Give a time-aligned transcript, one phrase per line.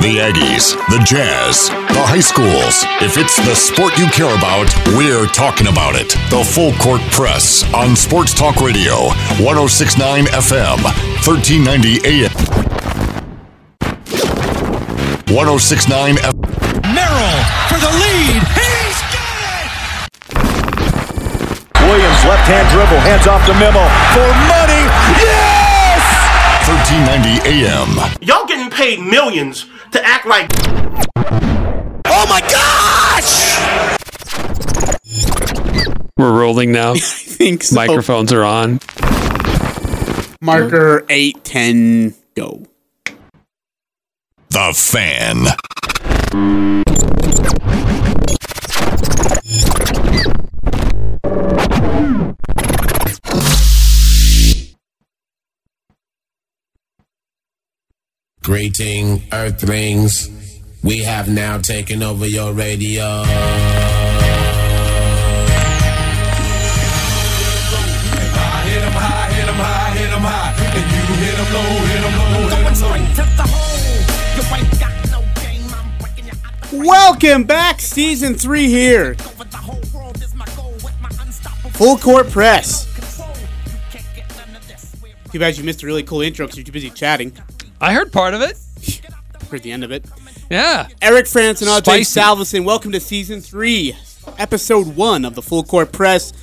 [0.00, 2.88] The Aggies, the Jazz, the high schools.
[3.04, 6.16] If it's the sport you care about, we're talking about it.
[6.32, 9.12] The Full Court Press on Sports Talk Radio,
[9.44, 10.80] 1069 FM,
[11.20, 12.32] 1390 AM.
[15.28, 16.32] 1069 FM.
[16.96, 18.40] Merrill for the lead.
[18.56, 19.68] He's got it!
[21.76, 23.84] Williams, left hand dribble, hands off to Memo
[24.16, 24.80] for money.
[25.20, 26.00] Yes!
[26.64, 28.00] 1390 AM.
[28.24, 30.50] Y'all getting paid millions to act like
[32.12, 33.60] Oh my gosh!
[36.16, 36.92] We're rolling now.
[36.94, 37.76] I think so.
[37.76, 38.80] Microphones are on.
[40.42, 42.64] Marker eight ten go.
[44.50, 45.46] The Fan.
[58.42, 60.30] Greeting, Earthlings.
[60.82, 63.22] We have now taken over your radio.
[76.72, 79.16] Welcome back, season three here.
[81.72, 82.86] Full court press.
[85.30, 87.32] Too bad you missed a really cool intro because you're too busy chatting.
[87.82, 88.58] I heard part of it.
[89.50, 90.04] Heard the end of it.
[90.50, 90.88] Yeah.
[91.00, 92.20] Eric Frandsen and Ajay Spicy.
[92.20, 93.96] Salvesen, welcome to season three,
[94.36, 96.34] episode one of the Full Court Press.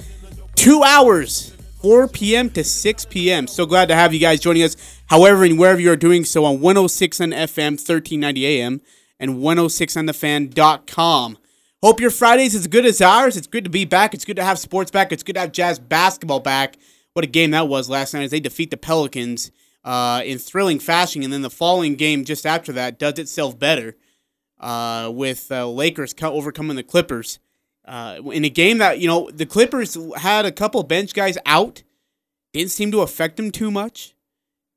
[0.55, 2.49] Two hours, 4 p.m.
[2.49, 3.45] to 6 p.m.
[3.45, 6.43] So glad to have you guys joining us, however and wherever you are doing so
[6.43, 8.81] on 106 on FM, 1390 AM,
[9.19, 11.37] and 106onthefan.com.
[11.83, 13.37] Hope your Friday's as good as ours.
[13.37, 14.15] It's good to be back.
[14.15, 15.11] It's good to have sports back.
[15.11, 16.77] It's good to have Jazz basketball back.
[17.13, 19.51] What a game that was last night as they defeat the Pelicans
[19.87, 21.23] uh, in thrilling fashion.
[21.23, 23.95] And then the following game just after that does itself better
[24.59, 27.39] uh, with uh, Lakers overcoming the Clippers.
[27.85, 31.83] Uh, in a game that, you know, the Clippers had a couple bench guys out.
[32.51, 34.13] Didn't seem to affect them too much.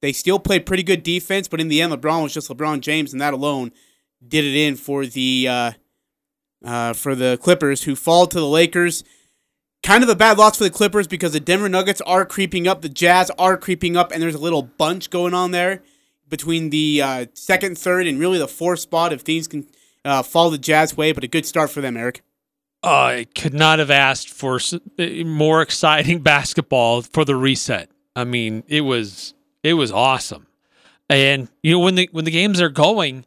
[0.01, 3.13] They still played pretty good defense, but in the end, LeBron was just LeBron James,
[3.13, 3.73] and that alone
[4.27, 5.73] did it in for the uh,
[6.65, 9.03] uh, for the Clippers, who fall to the Lakers.
[9.83, 12.83] Kind of a bad loss for the Clippers because the Denver Nuggets are creeping up,
[12.83, 15.83] the Jazz are creeping up, and there's a little bunch going on there
[16.29, 19.67] between the uh, second, third, and really the fourth spot if things can
[20.05, 21.13] uh, fall the Jazz way.
[21.13, 22.23] But a good start for them, Eric.
[22.83, 24.59] I could not have asked for
[24.99, 27.91] uh, more exciting basketball for the reset.
[28.17, 30.47] I mean, it was it was awesome.
[31.09, 33.25] And you know when the when the games are going,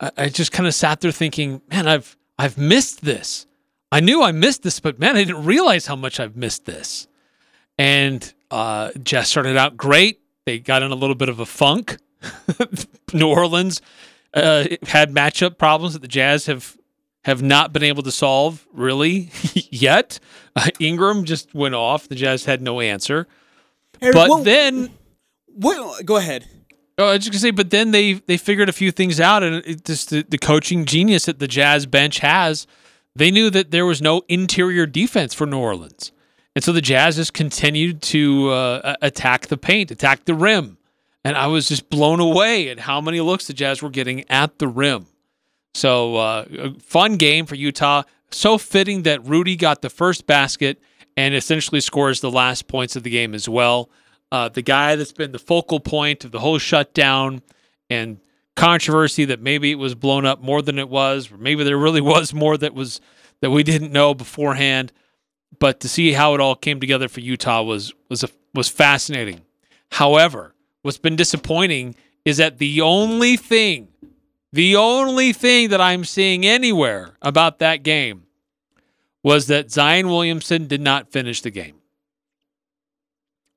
[0.00, 3.46] I, I just kind of sat there thinking, man, I've I've missed this.
[3.92, 7.06] I knew I missed this, but man, I didn't realize how much I've missed this.
[7.78, 10.20] And uh, Jazz started out great.
[10.46, 11.98] They got in a little bit of a funk.
[13.12, 13.80] New Orleans
[14.34, 16.76] uh, had matchup problems that the Jazz have
[17.24, 20.18] have not been able to solve really yet.
[20.56, 22.08] Uh, Ingram just went off.
[22.08, 23.28] The Jazz had no answer.
[24.00, 24.90] But what- then,
[25.46, 26.46] what, go ahead.
[26.98, 29.42] oh, I was just gonna say, but then they they figured a few things out,
[29.42, 32.66] and it just the, the coaching genius that the Jazz bench has.
[33.14, 36.12] They knew that there was no interior defense for New Orleans,
[36.54, 40.78] and so the Jazz just continued to uh, attack the paint, attack the rim,
[41.24, 44.58] and I was just blown away at how many looks the Jazz were getting at
[44.58, 45.06] the rim.
[45.74, 48.02] So uh, a fun game for Utah.
[48.30, 50.80] So fitting that Rudy got the first basket
[51.16, 53.90] and essentially scores the last points of the game as well.
[54.30, 57.42] Uh, the guy that's been the focal point of the whole shutdown
[57.90, 58.18] and
[58.56, 62.00] controversy that maybe it was blown up more than it was, or maybe there really
[62.14, 63.00] was more that was
[63.40, 64.92] that we didn't know beforehand.
[65.58, 69.42] But to see how it all came together for Utah was was a, was fascinating.
[69.92, 73.88] However, what's been disappointing is that the only thing
[74.52, 78.26] the only thing that I'm seeing anywhere about that game
[79.24, 81.76] was that Zion Williamson did not finish the game.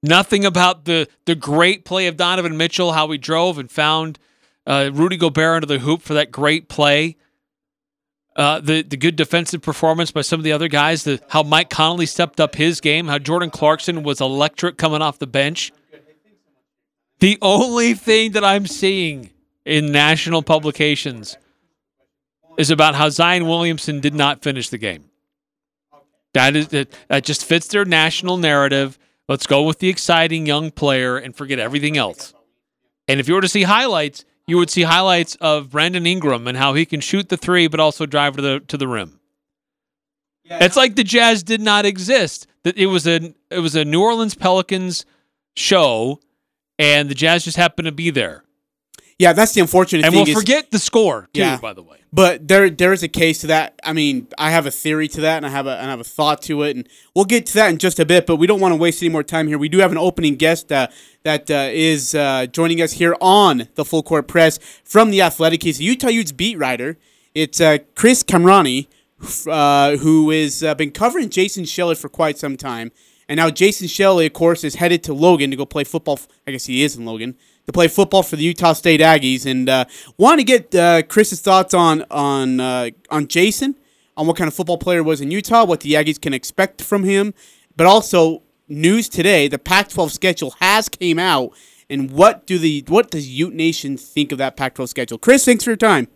[0.02, 4.20] Nothing about the the great play of Donovan Mitchell, how he drove and found
[4.66, 7.18] uh, Rudy Gobert under the hoop for that great play.
[8.36, 11.04] Uh, the the good defensive performance by some of the other guys.
[11.04, 13.08] The how Mike Conley stepped up his game.
[13.08, 15.72] How Jordan Clarkson was electric coming off the bench.
[17.20, 19.30] The only thing that I'm seeing
[19.64, 21.38] in national publications
[22.58, 25.06] is about how Zion Williamson did not finish the game.
[26.34, 29.00] That is that just fits their national narrative.
[29.30, 32.34] Let's go with the exciting young player and forget everything else.
[33.08, 36.58] And if you were to see highlights, you would see highlights of Brandon Ingram and
[36.58, 39.20] how he can shoot the three, but also drive to the to the rim.
[40.62, 42.48] it's like the Jazz did not exist.
[42.64, 45.06] That it was a it was a New Orleans Pelicans
[45.56, 46.20] show,
[46.80, 48.45] and the Jazz just happened to be there.
[49.18, 50.20] Yeah, that's the unfortunate And thing.
[50.22, 51.40] And we'll is- forget the score too.
[51.40, 51.58] Yeah.
[51.58, 53.80] By the way, But there there is a case to that.
[53.84, 56.02] I mean, I have a theory to that, and I have a and I have
[56.02, 58.26] a thought to it, and we'll get to that in just a bit.
[58.26, 59.58] But we don't want to waste any more time here.
[59.58, 60.88] We do have an opening guest uh,
[61.24, 65.64] that uh, is uh, joining us here on the Full Court Press from the Athletic.
[65.64, 66.98] He's a Utah Utes beat writer.
[67.34, 68.88] It's uh, Chris Kamrani,
[69.48, 72.92] uh, who has uh, been covering Jason Shelley for quite some time.
[73.28, 76.20] And now Jason Shelley, of course, is headed to Logan to go play football.
[76.46, 77.36] I guess he is in Logan
[77.66, 79.46] to play football for the Utah State Aggies.
[79.46, 79.86] And uh,
[80.18, 83.76] want to get uh, Chris's thoughts on on uh, on Jason,
[84.18, 86.82] on what kind of football player he was in Utah, what the Aggies can expect
[86.82, 87.34] from him,
[87.76, 91.52] but also news today: the Pac-12 schedule has came out,
[91.90, 95.18] and what do the what does Ute Nation think of that Pac-12 schedule?
[95.18, 96.08] Chris, thanks for your time.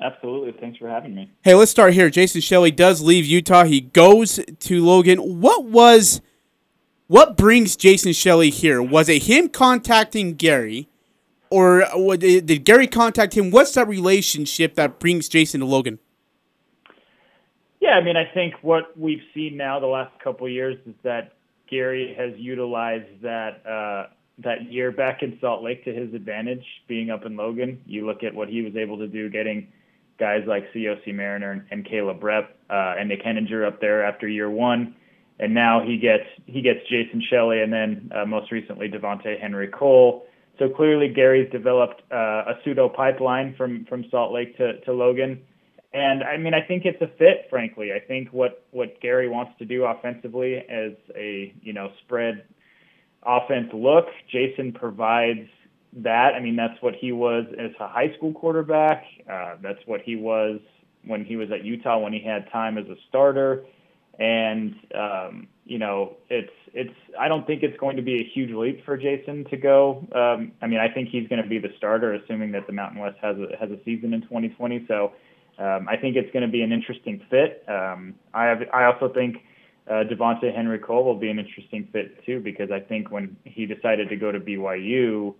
[0.00, 0.52] Absolutely.
[0.60, 1.30] Thanks for having me.
[1.42, 2.10] Hey, let's start here.
[2.10, 3.64] Jason Shelley does leave Utah.
[3.64, 5.40] He goes to Logan.
[5.40, 6.20] What was
[7.08, 8.82] what brings Jason Shelley here?
[8.82, 10.88] Was it him contacting Gary,
[11.50, 11.86] or
[12.16, 13.50] did Gary contact him?
[13.50, 15.98] What's that relationship that brings Jason to Logan?
[17.80, 21.34] Yeah, I mean, I think what we've seen now the last couple years is that
[21.70, 27.10] Gary has utilized that uh, that year back in Salt Lake to his advantage, being
[27.10, 27.80] up in Logan.
[27.86, 29.68] You look at what he was able to do, getting
[30.18, 34.26] guys like Siosi Mariner and, and Caleb Repp uh, and Nick Heninger up there after
[34.26, 34.96] year one,
[35.38, 39.68] and now he gets he gets Jason Shelley and then uh, most recently Devonte Henry
[39.68, 40.26] Cole.
[40.58, 45.40] So clearly, Gary's developed uh, a pseudo pipeline from from Salt Lake to, to Logan.
[45.92, 47.92] And I mean, I think it's a fit, frankly.
[47.92, 52.44] I think what, what Gary wants to do offensively as a, you know, spread
[53.24, 55.48] offense look, Jason provides
[55.94, 56.34] that.
[56.34, 59.04] I mean, that's what he was as a high school quarterback.
[59.30, 60.60] Uh, that's what he was
[61.06, 63.64] when he was at Utah when he had time as a starter.
[64.18, 68.50] And, um, you know, it's, it's, I don't think it's going to be a huge
[68.50, 70.06] leap for Jason to go.
[70.14, 73.00] Um, I mean, I think he's going to be the starter, assuming that the Mountain
[73.00, 74.86] West has a, has a season in 2020.
[74.88, 75.12] So,
[75.58, 77.64] um, I think it's going to be an interesting fit.
[77.68, 79.38] Um, I have, I also think
[79.88, 83.66] uh, Devonte Henry Cole will be an interesting fit too because I think when he
[83.66, 85.34] decided to go to BYU,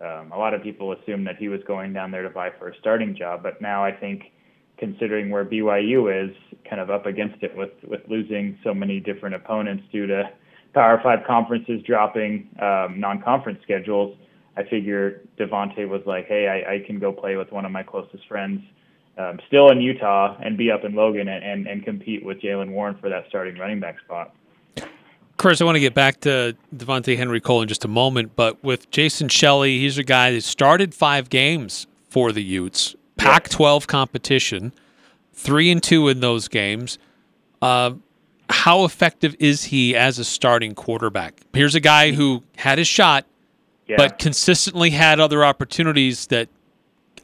[0.00, 2.68] um, a lot of people assumed that he was going down there to vie for
[2.68, 3.42] a starting job.
[3.42, 4.32] But now I think,
[4.78, 6.36] considering where BYU is,
[6.68, 10.30] kind of up against it with with losing so many different opponents due to
[10.74, 14.16] Power Five conferences dropping um, non-conference schedules,
[14.56, 17.82] I figure Devonte was like, hey, I, I can go play with one of my
[17.82, 18.60] closest friends
[19.18, 22.70] um, still in Utah and be up in Logan and, and, and compete with Jaylen
[22.70, 24.34] Warren for that starting running back spot.
[25.38, 28.62] Chris, I want to get back to Devonte Henry Cole in just a moment, but
[28.64, 34.72] with Jason Shelley, he's a guy that started five games for the Utes, Pac-12 competition,
[35.32, 36.98] three and two in those games.
[37.62, 37.92] Uh,
[38.50, 41.40] how effective is he as a starting quarterback?
[41.52, 43.24] Here's a guy who had his shot,
[43.88, 43.96] Yeah.
[43.98, 46.48] but consistently had other opportunities that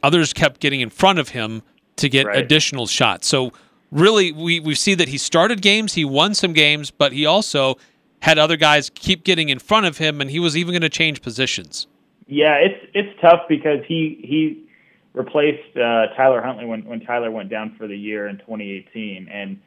[0.01, 1.61] others kept getting in front of him
[1.97, 2.37] to get Right.
[2.37, 3.27] additional shots.
[3.27, 3.53] So
[3.91, 7.77] really, we we see that he started games, he won some games, but he also
[8.21, 10.89] had other guys keep getting in front of him, and he was even going to
[10.89, 11.87] change positions.
[12.27, 14.57] Yeah, it's it's tough because he he
[15.13, 19.59] replaced uh, Tyler Huntley when when Tyler went down for the year in 2018, and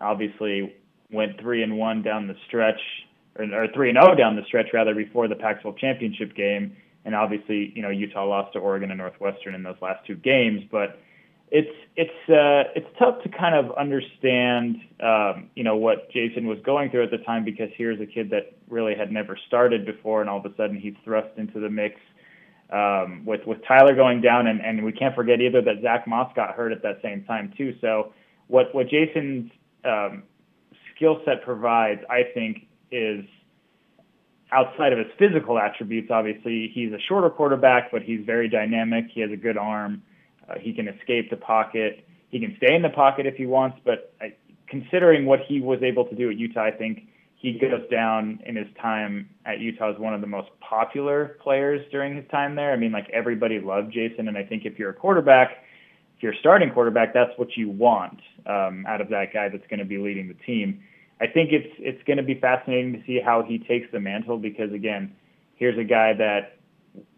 [0.00, 0.74] obviously
[1.10, 2.80] went three and one down the stretch,
[3.36, 7.14] or, or three and zero down the stretch rather before the Pac-12 championship game, and
[7.14, 10.98] obviously you know Utah lost to Oregon and Northwestern in those last two games, but
[11.50, 16.58] it's it's uh, it's tough to kind of understand um, you know what Jason was
[16.64, 20.22] going through at the time because here's a kid that really had never started before
[20.22, 21.96] and all of a sudden he's thrust into the mix
[22.72, 26.32] um, with with Tyler going down and, and we can't forget either that Zach Moss
[26.34, 27.76] got hurt at that same time too.
[27.80, 28.12] So
[28.48, 29.50] what what Jason's
[29.84, 30.24] um,
[30.94, 33.24] skill set provides, I think, is
[34.52, 36.10] outside of his physical attributes.
[36.10, 39.06] Obviously, he's a shorter quarterback, but he's very dynamic.
[39.12, 40.02] He has a good arm.
[40.48, 42.06] Uh, he can escape the pocket.
[42.30, 43.78] He can stay in the pocket if he wants.
[43.84, 44.34] But I,
[44.66, 47.08] considering what he was able to do at Utah, I think
[47.42, 51.84] he goes down in his time at Utah as one of the most popular players
[51.90, 52.72] during his time there.
[52.72, 55.50] I mean, like everybody loved Jason, and I think if you're a quarterback,
[56.16, 59.80] if you're starting quarterback, that's what you want um, out of that guy that's going
[59.80, 60.84] to be leading the team.
[61.20, 64.38] I think it's it's going to be fascinating to see how he takes the mantle
[64.38, 65.12] because again,
[65.56, 66.58] here's a guy that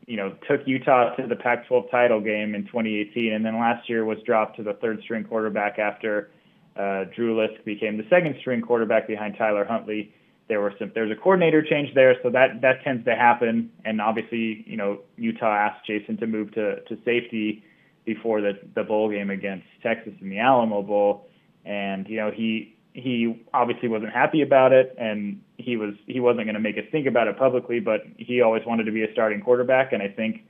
[0.06, 4.06] you know took Utah to the Pac-12 title game in 2018, and then last year
[4.06, 6.30] was dropped to the third string quarterback after
[6.76, 10.12] uh, Drew Lisk became the second string quarterback behind Tyler Huntley.
[10.48, 13.70] There were some there's a coordinator change there, so that that tends to happen.
[13.84, 17.64] And obviously, you know Utah asked Jason to move to to safety
[18.04, 21.28] before the the bowl game against Texas in the Alamo Bowl,
[21.64, 26.44] and you know he he obviously wasn't happy about it and he was he wasn't
[26.44, 29.10] going to make us think about it publicly but he always wanted to be a
[29.10, 30.44] starting quarterback and i think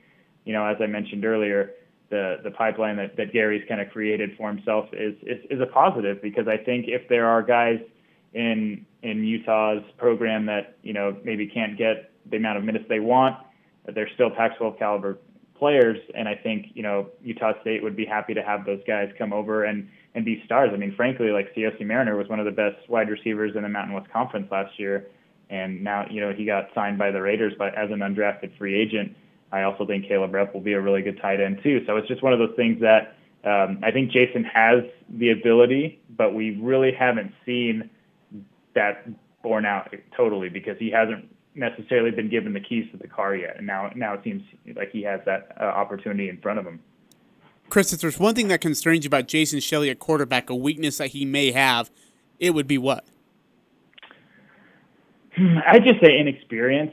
[0.45, 1.71] you know, as I mentioned earlier,
[2.09, 5.65] the the pipeline that, that Gary's kind of created for himself is, is is a
[5.65, 7.79] positive because I think if there are guys
[8.33, 12.99] in in Utah's program that you know maybe can't get the amount of minutes they
[12.99, 13.37] want,
[13.93, 15.17] they're still Pac-12 caliber
[15.57, 19.09] players, and I think you know Utah State would be happy to have those guys
[19.17, 20.71] come over and and be stars.
[20.73, 23.69] I mean, frankly, like Siosi Mariner was one of the best wide receivers in the
[23.69, 25.07] Mountain West Conference last year,
[25.49, 28.79] and now you know he got signed by the Raiders, but as an undrafted free
[28.79, 29.15] agent.
[29.55, 31.85] I also think Caleb Repp will be a really good tight end too.
[31.87, 33.15] So it's just one of those things that
[33.49, 37.89] um, I think Jason has the ability, but we really haven't seen
[38.73, 39.07] that
[39.41, 43.55] borne out totally because he hasn't necessarily been given the keys to the car yet,
[43.57, 44.43] and now now it seems
[44.75, 46.81] like he has that uh, opportunity in front of him.
[47.69, 50.97] Chris, if there's one thing that concerns you about Jason Shelley at quarterback, a weakness
[50.97, 51.89] that he may have,
[52.39, 53.05] it would be what?
[55.37, 56.91] I'd just say inexperience.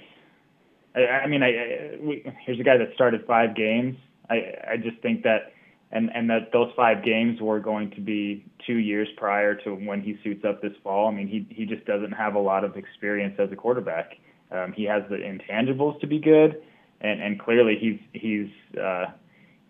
[0.95, 3.97] I, I mean, I, I we, here's a guy that started five games.
[4.31, 5.53] I I just think that,
[5.91, 10.01] and and that those five games were going to be two years prior to when
[10.03, 11.09] he suits up this fall.
[11.09, 14.13] I mean, he he just doesn't have a lot of experience as a quarterback.
[14.51, 16.63] Um, he has the intangibles to be good,
[17.01, 19.07] and and clearly he's he's uh,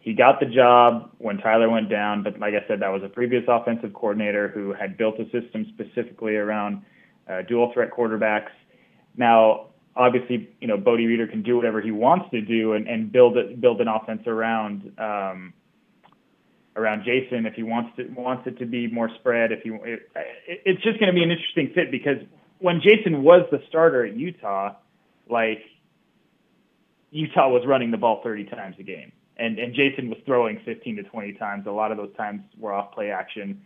[0.01, 2.25] he got the job when Tyler went down.
[2.25, 5.73] But like I said, that was a previous offensive coordinator who had built a system
[5.75, 6.83] specifically around
[7.31, 8.51] uh, dual threat quarterbacks.
[9.17, 13.13] Now obviously, you know, Bodie Reeder can do whatever he wants to do and, and
[13.13, 15.53] build it, build an offense around um,
[16.77, 19.53] around Jason if he wants to wants it to be more spread.
[19.53, 20.11] If he, it,
[20.47, 22.19] it's just going to be an interesting fit because
[22.59, 24.75] when Jason was the starter at Utah,
[25.29, 25.63] like
[27.11, 30.97] Utah was running the ball 30 times a game, and and Jason was throwing 15
[30.97, 31.67] to 20 times.
[31.67, 33.61] A lot of those times were off play action.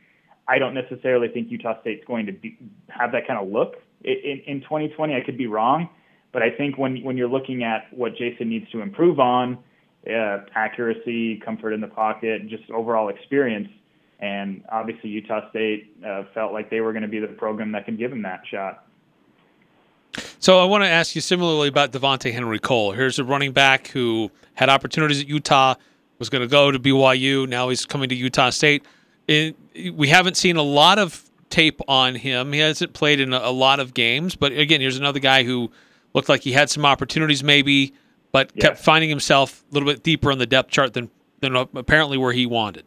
[0.49, 2.57] I don't necessarily think Utah State's going to be,
[2.89, 5.15] have that kind of look in, in 2020.
[5.15, 5.89] I could be wrong,
[6.37, 9.57] but I think when when you're looking at what Jason needs to improve on,
[10.07, 13.71] uh, accuracy, comfort in the pocket, just overall experience,
[14.21, 17.87] and obviously Utah State uh, felt like they were going to be the program that
[17.87, 18.85] can give him that shot.
[20.39, 22.93] So I want to ask you similarly about Devontae Henry Cole.
[22.93, 25.77] Here's a running back who had opportunities at Utah,
[26.19, 27.49] was going to go to BYU.
[27.49, 28.85] Now he's coming to Utah State.
[29.27, 29.57] It,
[29.95, 32.53] we haven't seen a lot of tape on him.
[32.53, 35.73] He hasn't played in a, a lot of games, but again, here's another guy who
[36.15, 37.95] looked like he had some opportunities maybe,
[38.33, 38.63] but yeah.
[38.63, 41.11] kept finding himself a little bit deeper on the depth chart than
[41.41, 42.85] than apparently where he wanted.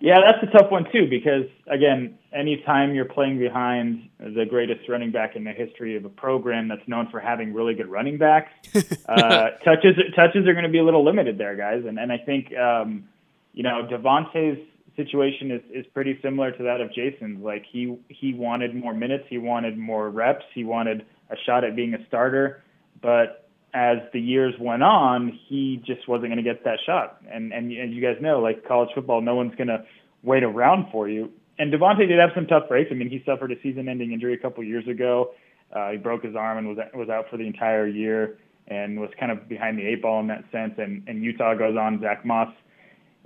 [0.00, 5.10] Yeah, that's a tough one too because again, anytime you're playing behind the greatest running
[5.10, 8.50] back in the history of a program that's known for having really good running backs,
[9.08, 11.84] uh, touches touches are going to be a little limited there, guys.
[11.86, 13.04] And and I think um,
[13.52, 14.58] you know Devontae's
[14.96, 17.44] situation is, is pretty similar to that of Jason's.
[17.44, 21.76] Like he he wanted more minutes, he wanted more reps, he wanted a shot at
[21.76, 22.62] being a starter.
[23.02, 27.22] But as the years went on, he just wasn't going to get that shot.
[27.30, 29.84] And and and you guys know, like college football, no one's going to
[30.22, 31.30] wait around for you.
[31.58, 32.90] And Devontae did have some tough breaks.
[32.90, 35.32] I mean, he suffered a season-ending injury a couple years ago.
[35.74, 39.10] Uh, he broke his arm and was was out for the entire year and was
[39.18, 40.74] kind of behind the eight ball in that sense.
[40.78, 42.00] And and Utah goes on.
[42.00, 42.48] Zach Moss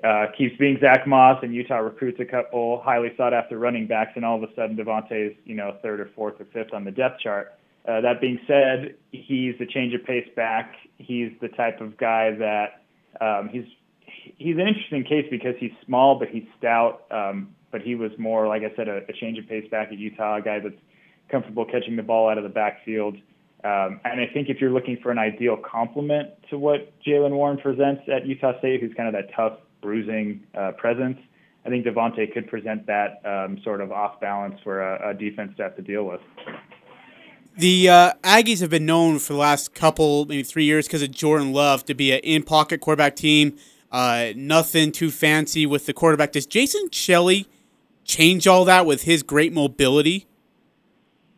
[0.03, 4.25] uh, keeps being Zach Moss, and Utah recruits a couple highly sought-after running backs, and
[4.25, 7.21] all of a sudden Devontae's you know third or fourth or fifth on the depth
[7.21, 7.55] chart.
[7.87, 10.75] Uh, that being said, he's a change of pace back.
[10.97, 12.83] He's the type of guy that
[13.21, 13.65] um, he's
[14.39, 17.05] he's an interesting case because he's small but he's stout.
[17.11, 19.99] Um, but he was more, like I said, a, a change of pace back at
[19.99, 20.81] Utah, a guy that's
[21.29, 23.17] comfortable catching the ball out of the backfield.
[23.65, 27.59] Um, and I think if you're looking for an ideal complement to what Jaylen Warren
[27.59, 31.19] presents at Utah State, who's kind of that tough, bruising uh, presence,
[31.67, 35.53] I think Devontae could present that um, sort of off balance for a, a defense
[35.57, 36.21] to have to deal with.
[37.57, 41.13] The uh, Aggies have been known for the last couple, maybe three years, because of
[41.13, 43.57] Jordan Love to be an in pocket quarterback team.
[43.93, 46.33] Uh, nothing too fancy with the quarterback.
[46.33, 47.47] Does Jason Shelley
[48.05, 50.27] change all that with his great mobility?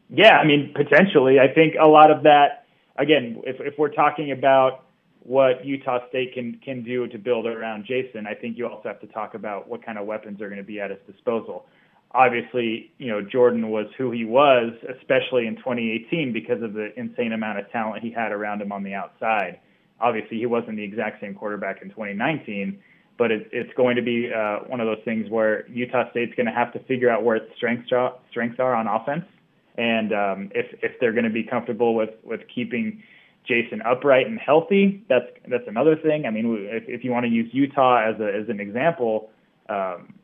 [0.09, 1.39] Yeah, I mean, potentially.
[1.39, 2.65] I think a lot of that,
[2.97, 4.85] again, if, if we're talking about
[5.21, 9.01] what Utah State can, can do to build around Jason, I think you also have
[9.01, 11.67] to talk about what kind of weapons are going to be at his disposal
[12.13, 17.33] obviously, you know, Jordan was who he was, especially in 2018 because of the insane
[17.33, 19.61] amount of talent he had around him on the outside.
[20.01, 22.79] Obviously, he wasn't the exact same quarterback in 2019,
[23.19, 26.47] but it, it's going to be uh, one of those things where Utah State's going
[26.47, 29.25] to have to figure out where its strengths are, strengths are on offense,
[29.79, 33.03] and um, if if they're going to be comfortable with with keeping
[33.47, 36.27] Jason upright and healthy, that's that's another thing.
[36.27, 39.31] I mean, if, if you want to use Utah as a as an example,
[39.69, 40.15] um,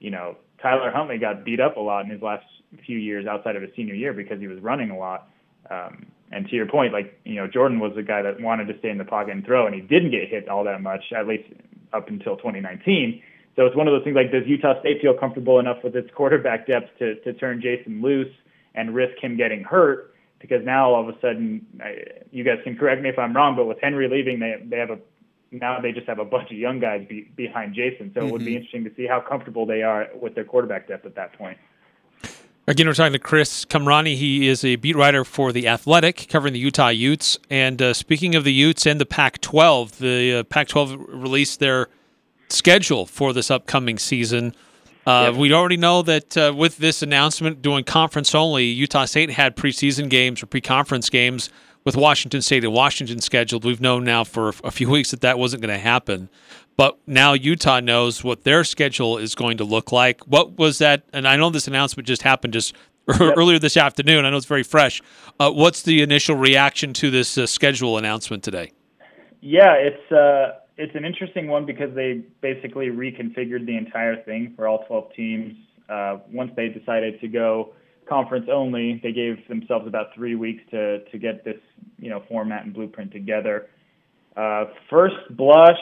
[0.00, 2.44] you know, Tyler Huntley got beat up a lot in his last
[2.86, 5.28] few years outside of his senior year because he was running a lot.
[5.70, 8.78] Um, And to your point, like you know, Jordan was a guy that wanted to
[8.78, 11.26] stay in the pocket and throw, and he didn't get hit all that much, at
[11.26, 11.48] least
[11.92, 13.20] up until 2019.
[13.56, 16.08] So it's one of those things like, does Utah State feel comfortable enough with its
[16.14, 18.32] quarterback depth to to turn Jason loose
[18.76, 20.14] and risk him getting hurt?
[20.38, 21.96] Because now all of a sudden, I,
[22.30, 24.90] you guys can correct me if I'm wrong, but with Henry leaving, they they have
[24.90, 24.98] a
[25.52, 28.12] now they just have a bunch of young guys be, behind Jason.
[28.14, 31.06] So it would be interesting to see how comfortable they are with their quarterback depth
[31.06, 31.58] at that point.
[32.66, 34.14] Again, we're talking to Chris Kamrani.
[34.14, 37.36] He is a beat writer for The Athletic, covering the Utah Utes.
[37.48, 41.58] And uh, speaking of the Utes and the Pac 12, the uh, Pac 12 released
[41.58, 41.88] their
[42.48, 44.54] schedule for this upcoming season.
[45.04, 49.56] Uh, We already know that uh, with this announcement, doing conference only, Utah State had
[49.56, 51.50] preseason games or pre conference games
[51.90, 53.64] with Washington State and Washington scheduled.
[53.64, 56.28] We've known now for a few weeks that that wasn't going to happen.
[56.76, 60.20] But now Utah knows what their schedule is going to look like.
[60.20, 61.02] What was that?
[61.12, 62.76] And I know this announcement just happened just
[63.20, 64.24] earlier this afternoon.
[64.24, 65.02] I know it's very fresh.
[65.40, 68.70] Uh, what's the initial reaction to this uh, schedule announcement today?
[69.40, 74.68] Yeah, it's uh, it's an interesting one because they basically reconfigured the entire thing for
[74.68, 75.56] all 12 teams.
[75.88, 77.72] Uh, once they decided to go
[78.10, 81.56] conference only, they gave themselves about three weeks to to get this
[82.00, 83.68] you know format and blueprint together.
[84.36, 85.78] Uh, first blush,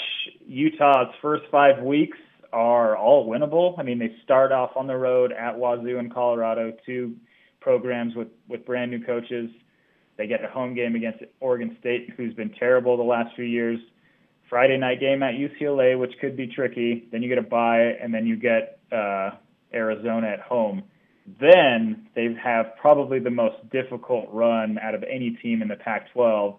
[0.47, 2.19] Utah's first five weeks
[2.53, 3.79] are all winnable.
[3.79, 7.15] I mean, they start off on the road at Wazoo in Colorado, two
[7.61, 9.51] programs with, with brand new coaches.
[10.17, 13.79] They get a home game against Oregon State, who's been terrible the last few years.
[14.49, 17.07] Friday night game at UCLA, which could be tricky.
[17.13, 19.33] Then you get a bye, and then you get uh,
[19.75, 20.83] Arizona at home.
[21.41, 26.13] Then they have probably the most difficult run out of any team in the Pac
[26.13, 26.59] 12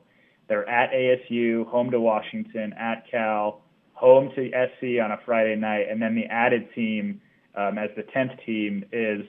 [0.49, 3.61] they're at ASU, home to Washington, at Cal,
[3.93, 7.21] home to SC on a Friday night, and then the added team
[7.55, 9.21] um, as the tenth team is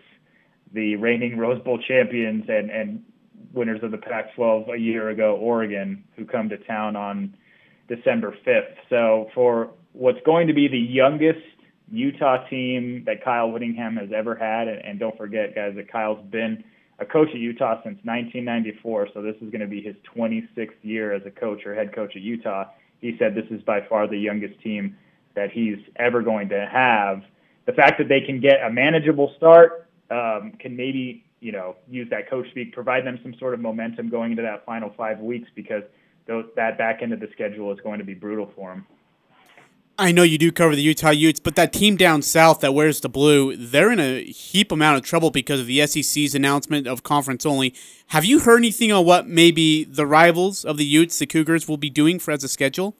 [0.72, 3.04] the reigning Rose Bowl champions and and
[3.52, 7.34] winners of the Pac-12 a year ago, Oregon, who come to town on
[7.88, 8.76] December 5th.
[8.88, 11.40] So for what's going to be the youngest
[11.90, 16.24] Utah team that Kyle Whittingham has ever had, and, and don't forget, guys, that Kyle's
[16.30, 16.62] been
[17.00, 21.12] a coach at Utah since 1994, so this is going to be his 26th year
[21.12, 22.66] as a coach or head coach at Utah.
[23.00, 24.96] He said this is by far the youngest team
[25.34, 27.22] that he's ever going to have.
[27.66, 32.08] The fact that they can get a manageable start um, can maybe you know use
[32.10, 35.48] that coach speak, provide them some sort of momentum going into that final five weeks
[35.54, 35.82] because
[36.26, 38.86] those, that back end of the schedule is going to be brutal for them.
[40.00, 43.02] I know you do cover the Utah Utes, but that team down south that wears
[43.02, 47.02] the blue, they're in a heap amount of trouble because of the SEC's announcement of
[47.02, 47.74] conference only.
[48.06, 51.76] Have you heard anything on what maybe the rivals of the Utes, the Cougars, will
[51.76, 52.96] be doing for as a schedule?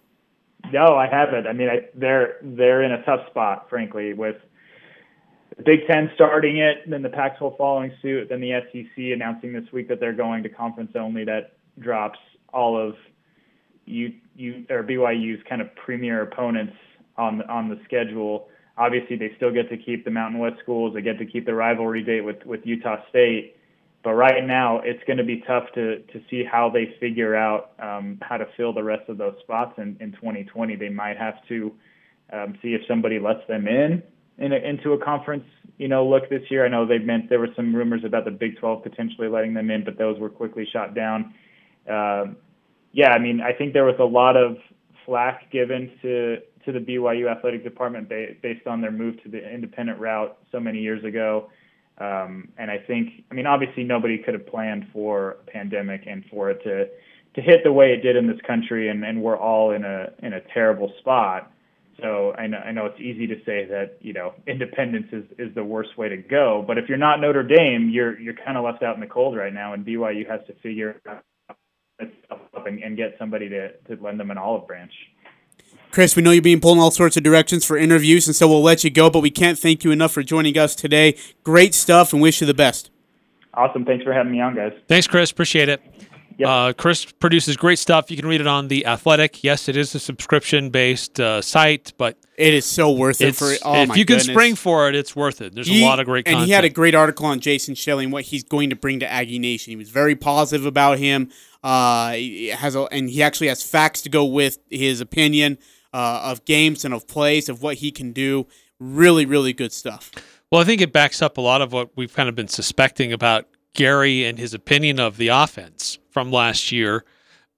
[0.71, 1.47] No, I haven't.
[1.47, 4.37] I mean, I, they're they're in a tough spot, frankly, with
[5.57, 9.65] the Big Ten starting it, then the Pac-12 following suit, then the SEC announcing this
[9.73, 11.25] week that they're going to conference only.
[11.25, 12.19] That drops
[12.53, 12.95] all of
[13.87, 16.75] you you or BYU's kind of premier opponents
[17.17, 18.49] on the, on the schedule.
[18.77, 20.95] Obviously, they still get to keep the Mountain West schools.
[20.95, 23.57] They get to keep the rivalry date with with Utah State.
[24.03, 27.73] But right now, it's going to be tough to to see how they figure out
[27.79, 30.77] um, how to fill the rest of those spots in, in 2020.
[30.77, 31.73] They might have to
[32.33, 34.03] um, see if somebody lets them in,
[34.39, 35.45] in a, into a conference.
[35.77, 36.65] You know, look this year.
[36.65, 39.71] I know they meant there were some rumors about the Big 12 potentially letting them
[39.71, 41.35] in, but those were quickly shot down.
[41.91, 42.27] Uh,
[42.93, 44.57] yeah, I mean, I think there was a lot of
[45.07, 49.39] flack given to to the BYU athletic department ba- based on their move to the
[49.53, 51.51] independent route so many years ago.
[51.99, 56.25] Um, and I think, I mean, obviously nobody could have planned for a pandemic and
[56.31, 56.89] for it to
[57.35, 60.09] to hit the way it did in this country, and, and we're all in a
[60.21, 61.53] in a terrible spot.
[62.01, 65.55] So I know, I know it's easy to say that you know independence is, is
[65.55, 68.65] the worst way to go, but if you're not Notre Dame, you're you're kind of
[68.65, 72.97] left out in the cold right now, and BYU has to figure up and, and
[72.97, 74.93] get somebody to, to lend them an olive branch.
[75.91, 78.47] Chris, we know you're being pulled in all sorts of directions for interviews, and so
[78.49, 81.17] we'll let you go, but we can't thank you enough for joining us today.
[81.43, 82.91] Great stuff, and wish you the best.
[83.55, 83.85] Awesome.
[83.85, 84.73] Thanks for having me on, guys.
[84.89, 85.31] Thanks, Chris.
[85.33, 85.83] Appreciate it.
[86.39, 86.49] Yep.
[86.49, 88.11] Uh, Chris produces great stuff.
[88.11, 89.45] You can read it on The Athletic.
[89.45, 93.53] Yes, it is a subscription based uh, site, but It is so worth it for
[93.63, 95.55] oh if my you can spring for it, it's worth it.
[95.55, 96.47] There's He- a lot of great and content.
[96.47, 99.11] he had a great article on Jason Shelley and what he's going to bring to
[99.11, 99.73] Aggie Nation.
[99.73, 101.29] He was very positive about him.
[101.63, 105.59] Uh, he has a, and he actually has facts to go with his opinion
[105.93, 108.47] uh, of games and of plays of what he can do.
[108.79, 110.11] Really, really good stuff.
[110.51, 113.13] Well, I think it backs up a lot of what we've kind of been suspecting
[113.13, 117.05] about Gary and his opinion of the offense from last year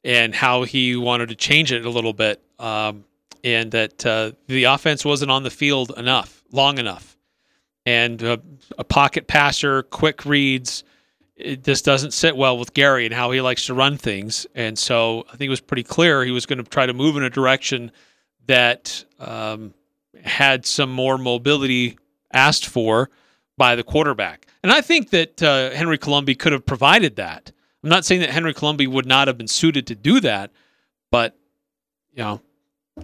[0.05, 2.43] and how he wanted to change it a little bit.
[2.59, 3.05] Um,
[3.45, 7.17] and that uh, the offense wasn't on the field enough, long enough.
[7.85, 8.37] And uh,
[8.79, 10.85] a pocket passer, quick reads,
[11.35, 14.47] it just doesn't sit well with Gary and how he likes to run things.
[14.55, 17.17] And so I think it was pretty clear he was going to try to move
[17.17, 17.91] in a direction
[18.47, 19.75] that um,
[20.25, 21.99] had some more mobility
[22.33, 23.11] asked for
[23.57, 24.47] by the quarterback.
[24.63, 27.53] And I think that uh, Henry Colombi could have provided that.
[27.83, 30.53] I'm not saying that Henry Colombi would not have been suited to do that,
[31.11, 31.37] but
[32.13, 32.41] you know,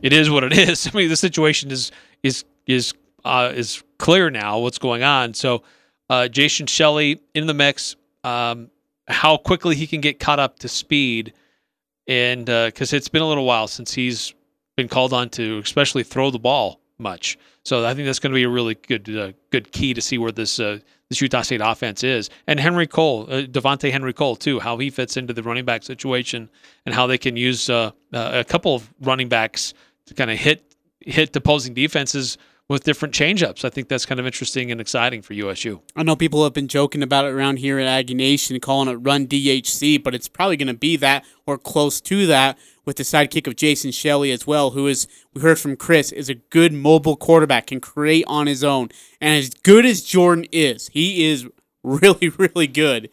[0.03, 0.87] it is what it is.
[0.87, 1.91] I mean, the situation is
[2.23, 4.59] is is uh, is clear now.
[4.59, 5.35] What's going on?
[5.35, 5.63] So,
[6.09, 7.97] uh, Jason Shelley in the mix.
[8.25, 8.71] Um,
[9.09, 11.33] how quickly he can get caught up to speed,
[12.07, 14.35] and because uh, it's been a little while since he's
[14.79, 17.37] been called on to, especially throw the ball much.
[17.65, 20.19] So I think that's going to be a really good uh, good key to see
[20.19, 20.79] where this uh,
[21.11, 22.31] this Utah State offense is.
[22.47, 25.83] And Henry Cole, uh, Devontae Henry Cole too, how he fits into the running back
[25.83, 26.49] situation
[26.87, 29.75] and how they can use uh, uh, a couple of running backs
[30.07, 32.39] to kind of hit hit opposing defenses
[32.69, 33.65] with different changeups.
[33.65, 35.81] I think that's kind of interesting and exciting for USU.
[35.97, 38.97] I know people have been joking about it around here at Aggie Nation, calling it
[38.97, 43.03] Run DHC, but it's probably going to be that or close to that with the
[43.03, 46.73] sidekick of Jason Shelley as well, who is we heard from Chris is a good
[46.73, 51.47] mobile quarterback, can create on his own, and as good as Jordan is, he is
[51.83, 53.09] really really good.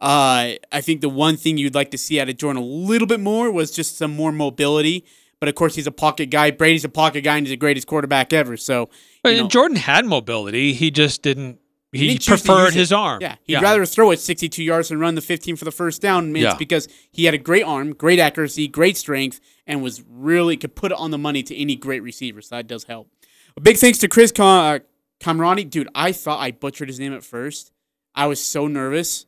[0.00, 3.06] Uh, I think the one thing you'd like to see out of Jordan a little
[3.06, 5.04] bit more was just some more mobility.
[5.42, 6.52] But of course, he's a pocket guy.
[6.52, 8.56] Brady's a pocket guy, and he's the greatest quarterback ever.
[8.56, 8.90] So,
[9.24, 10.72] but know, Jordan had mobility.
[10.72, 11.58] He just didn't.
[11.90, 13.20] He, he preferred his arm.
[13.20, 13.60] Yeah, he'd yeah.
[13.60, 16.26] rather throw it 62 yards and run the 15 for the first down.
[16.26, 16.50] And yeah.
[16.50, 20.76] It's because he had a great arm, great accuracy, great strength, and was really could
[20.76, 22.40] put it on the money to any great receiver.
[22.40, 23.10] So that does help.
[23.56, 24.78] A big thanks to Chris Con- uh,
[25.18, 25.68] Kamrani.
[25.68, 27.72] Dude, I thought I butchered his name at first.
[28.14, 29.26] I was so nervous.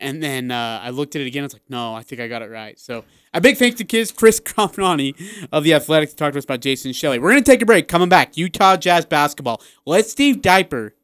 [0.00, 1.44] And then uh, I looked at it again.
[1.44, 2.78] It's like, no, I think I got it right.
[2.78, 5.14] So a big thanks to Kids Chris Kamrani
[5.52, 7.18] of the Athletics to talk to us about Jason Shelley.
[7.18, 7.88] We're going to take a break.
[7.88, 9.60] Coming back, Utah Jazz basketball.
[9.86, 10.94] Let Steve Diaper.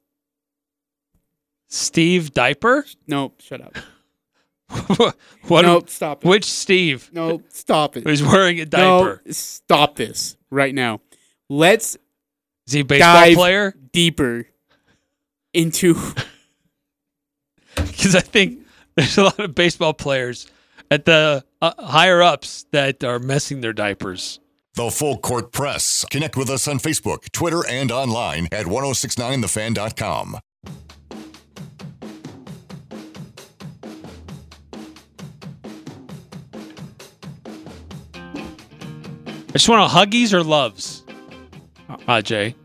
[1.68, 2.87] Steve Diaper?
[3.09, 3.76] No, shut up.
[5.48, 5.62] what?
[5.62, 6.28] No, stop it.
[6.28, 7.11] Which Steve?
[7.12, 8.07] No, stop it.
[8.09, 9.22] He's wearing a diaper?
[9.24, 11.00] No, stop this right now.
[11.48, 11.96] Let's.
[12.66, 13.74] Is he a baseball player?
[13.92, 14.46] Deeper
[15.52, 15.96] into.
[17.76, 18.63] Because I think
[18.96, 20.46] there's a lot of baseball players
[20.90, 24.40] at the uh, higher ups that are messing their diapers.
[24.74, 26.04] The Full Court Press.
[26.11, 30.38] Connect with us on Facebook, Twitter, and online at 1069thefan.com.
[39.48, 41.04] I just want a huggies or loves,
[42.09, 42.57] uh, Jay.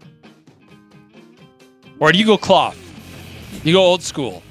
[2.00, 2.78] Or do you go cloth?
[3.64, 4.42] You go old school.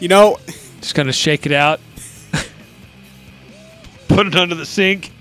[0.00, 0.38] You know,
[0.80, 1.78] just gonna shake it out,
[4.08, 5.12] put it under the sink.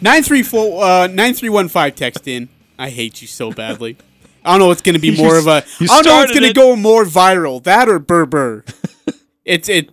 [0.00, 2.48] Nine three four uh, nine three one five text in.
[2.78, 3.96] I hate you so badly.
[4.44, 5.64] I don't know what's gonna be more of a.
[5.80, 6.56] I don't know what's gonna it.
[6.56, 7.62] go more viral.
[7.62, 8.64] That or Burr Burr.
[9.44, 9.90] it's it.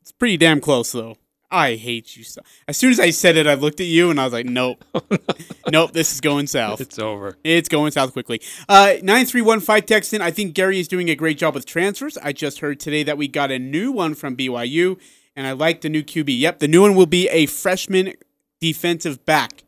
[0.00, 1.16] It's pretty damn close though.
[1.50, 2.42] I hate you so.
[2.68, 4.84] As soon as I said it, I looked at you and I was like, nope,
[5.70, 6.80] nope, this is going south.
[6.80, 7.36] It's over.
[7.42, 8.40] It's going south quickly.
[8.68, 10.22] Uh, nine three one five text in.
[10.22, 12.16] I think Gary is doing a great job with transfers.
[12.18, 15.00] I just heard today that we got a new one from BYU,
[15.34, 16.38] and I like the new QB.
[16.38, 18.14] Yep, the new one will be a freshman
[18.60, 19.64] defensive back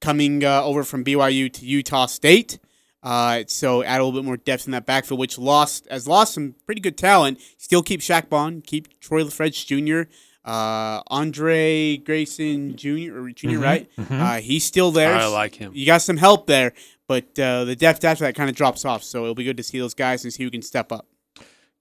[0.00, 2.58] coming uh, over from BYU to Utah State.
[3.02, 6.32] Uh, so add a little bit more depth in that backfield, which lost has lost
[6.32, 7.38] some pretty good talent.
[7.58, 10.10] Still keep Shaq Bond, keep Troy LaFredge Jr
[10.48, 13.18] uh, Andre Grayson Jr.
[13.18, 13.90] or junior mm-hmm, right?
[13.98, 14.14] Mm-hmm.
[14.14, 15.14] Uh, he's still there.
[15.14, 15.72] I like him.
[15.74, 16.72] You got some help there,
[17.06, 19.02] but uh, the depth after that kind of drops off.
[19.02, 21.06] So it'll be good to see those guys and see who can step up.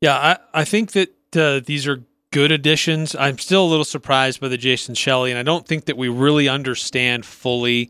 [0.02, 3.16] Yeah, I, I think that uh, these are good additions.
[3.16, 6.10] I'm still a little surprised by the Jason Shelley, and I don't think that we
[6.10, 7.90] really understand fully.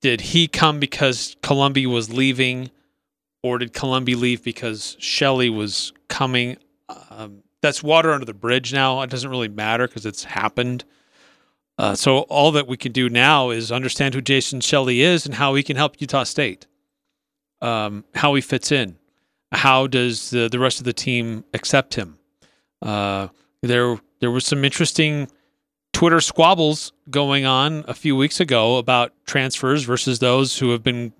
[0.00, 2.72] Did he come because Colombi was leaving,
[3.44, 6.56] or did Colombi leave because Shelley was coming?
[7.10, 9.00] Um, that's water under the bridge now.
[9.02, 10.84] It doesn't really matter because it's happened.
[11.78, 15.36] Uh, so all that we can do now is understand who Jason Shelley is and
[15.36, 16.66] how he can help Utah State,
[17.62, 18.98] um, how he fits in,
[19.52, 22.18] how does the, the rest of the team accept him.
[22.82, 23.28] Uh,
[23.62, 25.28] there there was some interesting
[25.92, 31.12] Twitter squabbles going on a few weeks ago about transfers versus those who have been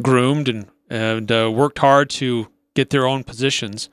[0.00, 3.90] groomed and and uh, worked hard to get their own positions.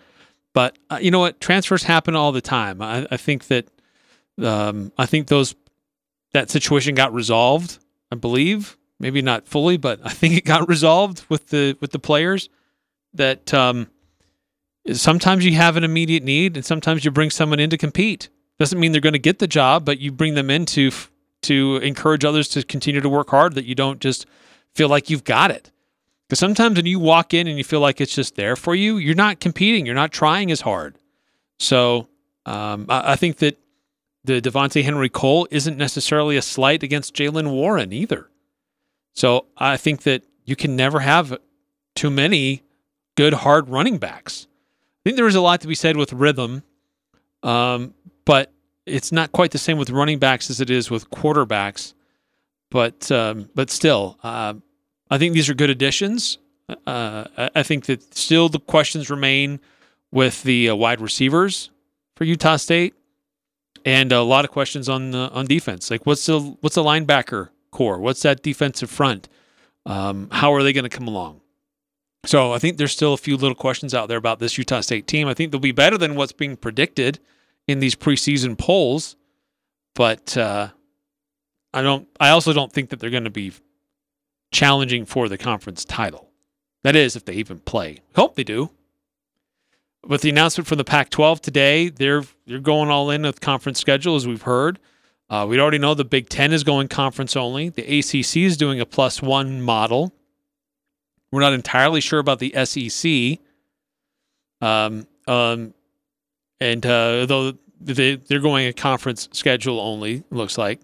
[0.55, 1.41] But uh, you know what?
[1.41, 2.81] Transfers happen all the time.
[2.81, 3.67] I, I think that
[4.41, 5.53] um, I think those
[6.31, 7.77] that situation got resolved.
[8.09, 11.99] I believe maybe not fully, but I think it got resolved with the with the
[11.99, 12.47] players.
[13.13, 13.89] That um,
[14.93, 18.29] sometimes you have an immediate need, and sometimes you bring someone in to compete.
[18.57, 20.89] Doesn't mean they're going to get the job, but you bring them in to
[21.41, 23.55] to encourage others to continue to work hard.
[23.55, 24.25] That you don't just
[24.73, 25.71] feel like you've got it.
[26.27, 28.97] Because sometimes when you walk in and you feel like it's just there for you,
[28.97, 30.97] you're not competing, you're not trying as hard.
[31.59, 32.07] So
[32.45, 33.59] um, I, I think that
[34.23, 38.29] the Devontae Henry Cole isn't necessarily a slight against Jaylen Warren either.
[39.13, 41.37] So I think that you can never have
[41.95, 42.63] too many
[43.15, 44.47] good hard running backs.
[44.73, 46.63] I think there is a lot to be said with rhythm,
[47.43, 47.93] um,
[48.25, 48.51] but
[48.85, 51.93] it's not quite the same with running backs as it is with quarterbacks.
[52.71, 54.55] But um, but still, uh,
[55.09, 56.37] I think these are good additions.
[56.87, 59.59] Uh, I- think that still the questions remain
[60.11, 61.69] with the uh, wide receivers
[62.15, 62.95] for Utah State,
[63.83, 65.91] and a lot of questions on the, on defense.
[65.91, 67.99] Like what's the what's the linebacker core?
[67.99, 69.29] What's that defensive front?
[69.85, 71.41] Um, how are they going to come along?
[72.25, 75.05] So I think there's still a few little questions out there about this Utah State
[75.05, 75.27] team.
[75.27, 77.19] I think they'll be better than what's being predicted
[77.67, 79.15] in these preseason polls,
[79.93, 80.69] but uh,
[81.73, 82.07] I don't.
[82.19, 83.53] I also don't think that they're going to be
[84.55, 86.29] challenging for the conference title.
[86.83, 87.99] That is, if they even play.
[88.15, 88.71] Hope they do.
[90.07, 94.15] With the announcement from the Pac-12 today, they're they're going all in with conference schedule,
[94.15, 94.79] as we've heard.
[95.29, 97.69] Uh, we already know the Big Ten is going conference only.
[97.69, 100.13] The ACC is doing a plus one model.
[101.31, 103.39] We're not entirely sure about the SEC.
[104.61, 105.73] Um, um,
[106.61, 110.79] and uh, though they they're going a conference schedule only, looks like.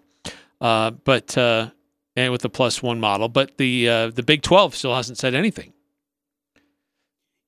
[0.60, 1.69] Uh, but uh,
[2.15, 5.34] and with the plus one model, but the uh, the Big Twelve still hasn't said
[5.34, 5.74] anything.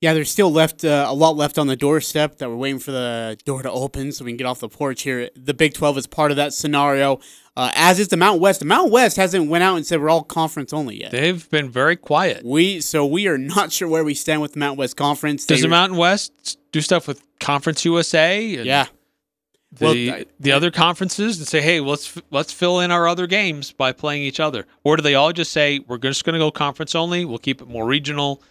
[0.01, 2.91] Yeah, there's still left uh, a lot left on the doorstep that we're waiting for
[2.91, 5.29] the door to open so we can get off the porch here.
[5.33, 7.21] The Big 12 is part of that scenario,
[7.55, 8.59] uh, as is the Mountain West.
[8.59, 11.11] The Mountain West hasn't went out and said we're all conference only yet.
[11.11, 12.43] They've been very quiet.
[12.43, 15.45] We so we are not sure where we stand with the Mountain West Conference.
[15.45, 18.43] Does They- the Mountain West do stuff with Conference USA?
[18.43, 18.87] Yeah,
[19.75, 23.27] The, Well, I- the other conferences and say, hey, let's let's fill in our other
[23.27, 26.39] games by playing each other, or do they all just say we're just going to
[26.39, 27.25] go conference only?
[27.25, 28.41] We'll keep it more regional.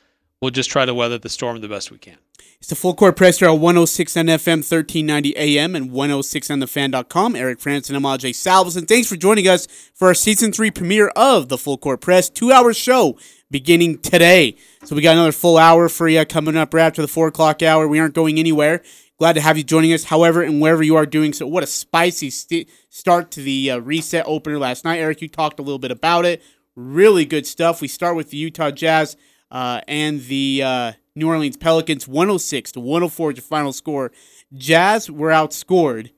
[0.41, 2.17] We'll just try to weather the storm the best we can.
[2.59, 6.61] It's the full court press here at 106 on FM, 1390 AM, and 106 on
[6.61, 7.35] thefan.com.
[7.37, 8.87] Eric Frandsen and Ajay Salvesen.
[8.87, 12.29] Thanks for joining us for our season three premiere of the full court press.
[12.29, 13.17] Two hour show
[13.51, 14.57] beginning today.
[14.85, 17.63] So we got another full hour for you coming up right after the four o'clock
[17.63, 17.87] hour.
[17.87, 18.83] We aren't going anywhere.
[19.23, 21.47] Glad to have you joining us, however, and wherever you are doing so.
[21.47, 24.99] What a spicy st- start to the uh, reset opener last night.
[24.99, 26.43] Eric, you talked a little bit about it.
[26.75, 27.81] Really good stuff.
[27.81, 29.17] We start with the Utah Jazz
[29.53, 34.11] uh, and the uh, New Orleans Pelicans, 106 to 104 is your final score.
[34.55, 36.11] Jazz were outscored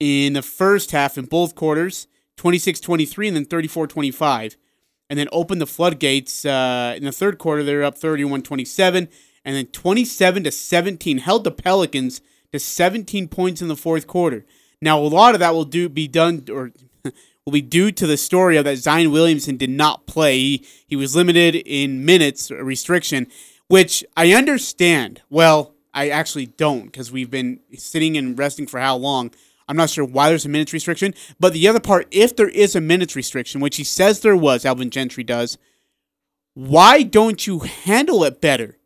[0.00, 4.56] in the first half in both quarters, 26 23 and then 34 25.
[5.08, 7.62] And then opened the floodgates uh, in the third quarter.
[7.62, 9.08] They're up 31 27.
[9.44, 12.20] And then 27 to 17 held the Pelicans
[12.52, 14.44] to 17 points in the fourth quarter.
[14.80, 16.72] Now, a lot of that will do be done or
[17.44, 20.38] will be due to the story of that Zion Williamson did not play.
[20.38, 23.26] He, he was limited in minutes restriction,
[23.68, 25.22] which I understand.
[25.30, 29.32] Well, I actually don't because we've been sitting and resting for how long.
[29.68, 31.14] I'm not sure why there's a minutes restriction.
[31.38, 34.64] But the other part, if there is a minutes restriction, which he says there was,
[34.64, 35.58] Alvin Gentry does,
[36.54, 38.78] why don't you handle it better?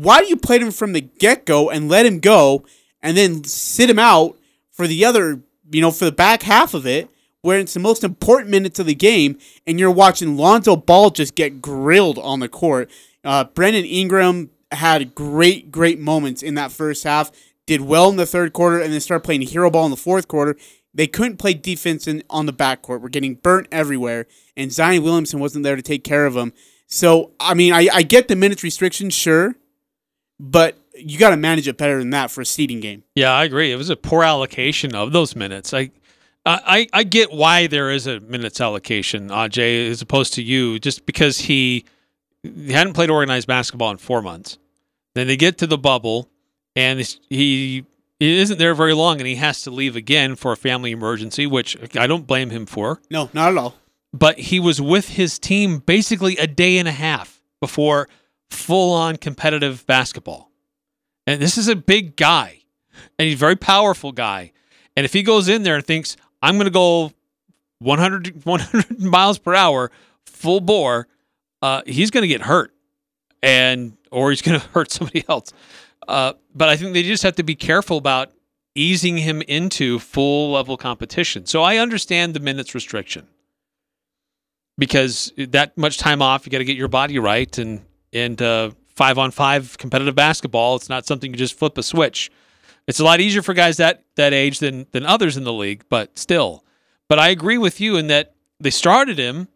[0.00, 2.64] Why do you play him from the get go and let him go
[3.02, 4.36] and then sit him out
[4.70, 7.08] for the other, you know, for the back half of it,
[7.42, 11.34] where it's the most important minutes of the game, and you're watching Lonzo Ball just
[11.34, 12.90] get grilled on the court.
[13.24, 17.30] Uh, Brendan Ingram had great, great moments in that first half,
[17.66, 20.28] did well in the third quarter, and then started playing hero ball in the fourth
[20.28, 20.56] quarter.
[20.92, 23.00] They couldn't play defense in, on the backcourt.
[23.00, 26.52] We're getting burnt everywhere, and Zion Williamson wasn't there to take care of them.
[26.86, 29.54] So, I mean, I, I get the minutes restriction, sure,
[30.40, 33.04] but you got to manage it better than that for a seeding game.
[33.14, 33.70] Yeah, I agree.
[33.70, 35.74] It was a poor allocation of those minutes.
[35.74, 35.90] I,
[36.46, 41.04] I, I get why there is a minutes allocation, Ajay, as opposed to you, just
[41.04, 41.84] because he,
[42.42, 44.58] he hadn't played organized basketball in four months.
[45.14, 46.30] Then they get to the bubble,
[46.74, 47.84] and he
[48.18, 51.46] he isn't there very long, and he has to leave again for a family emergency,
[51.46, 53.00] which I don't blame him for.
[53.10, 53.74] No, not at all.
[54.12, 58.08] But he was with his team basically a day and a half before
[58.50, 60.50] full on competitive basketball.
[61.26, 62.60] And this is a big guy,
[63.18, 64.52] and he's a very powerful guy.
[64.96, 67.12] And if he goes in there and thinks, I'm going to go
[67.78, 69.90] 100, 100 miles per hour,
[70.24, 71.08] full bore,
[71.62, 72.74] uh, he's going to get hurt,
[73.42, 75.52] and or he's going to hurt somebody else.
[76.08, 78.32] Uh, but I think they just have to be careful about
[78.74, 81.46] easing him into full level competition.
[81.46, 83.26] So I understand the minutes restriction
[84.78, 88.70] because that much time off, you got to get your body right, and and uh,
[88.88, 92.30] five on five competitive basketball, it's not something you just flip a switch.
[92.86, 95.84] It's a lot easier for guys that that age than than others in the league,
[95.88, 96.64] but still.
[97.08, 99.48] But I agree with you in that they started him,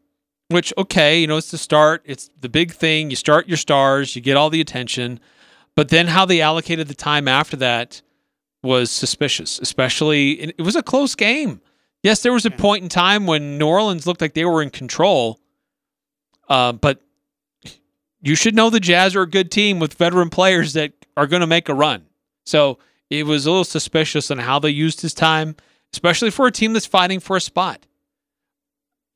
[0.49, 3.11] which okay, you know, it's the start, it's the big thing.
[3.11, 5.21] You start your stars, you get all the attention,
[5.75, 8.03] but then how they allocated the time after that
[8.63, 11.61] was suspicious, especially it was a close game.
[12.03, 14.71] Yes, there was a point in time when New Orleans looked like they were in
[14.71, 15.41] control,
[16.49, 17.01] uh, but
[18.25, 21.41] you should know the Jazz are a good team with veteran players that are going
[21.41, 22.07] to make a run.
[22.47, 22.79] So
[23.11, 25.57] it was a little suspicious on how they used his time,
[25.93, 27.87] especially for a team that's fighting for a spot.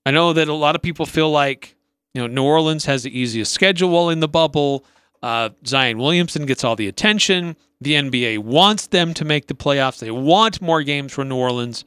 [0.05, 1.75] I know that a lot of people feel like
[2.14, 4.85] you know New Orleans has the easiest schedule while in the bubble.
[5.23, 7.57] Uh, Zion Williamson gets all the attention.
[7.81, 10.01] The NBA wants them to make the playoffs.
[10.01, 11.85] They want more games from New Orleans,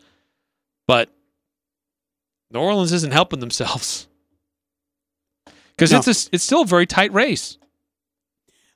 [0.87, 1.09] but
[2.51, 4.07] New Orleans isn't helping themselves
[5.81, 5.97] because No.
[6.11, 7.57] it's a, it's still a very tight race.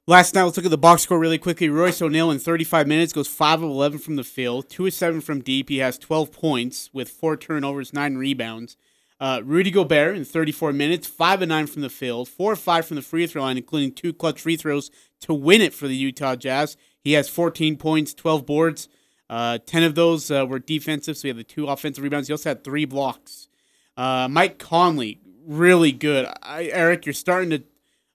[0.07, 1.69] Last night, let's look at the box score really quickly.
[1.69, 5.21] Royce O'Neal in 35 minutes goes 5 of 11 from the field, 2 of 7
[5.21, 5.69] from deep.
[5.69, 8.75] He has 12 points with 4 turnovers, 9 rebounds.
[9.19, 12.87] Uh, Rudy Gobert in 34 minutes, 5 of 9 from the field, 4 of 5
[12.87, 14.89] from the free throw line, including 2 clutch free throws
[15.21, 16.75] to win it for the Utah Jazz.
[17.01, 18.89] He has 14 points, 12 boards.
[19.29, 22.27] Uh, 10 of those uh, were defensive, so he had the 2 offensive rebounds.
[22.27, 23.47] He also had 3 blocks.
[23.95, 26.27] Uh, Mike Conley, really good.
[26.41, 27.63] I, Eric, you're starting to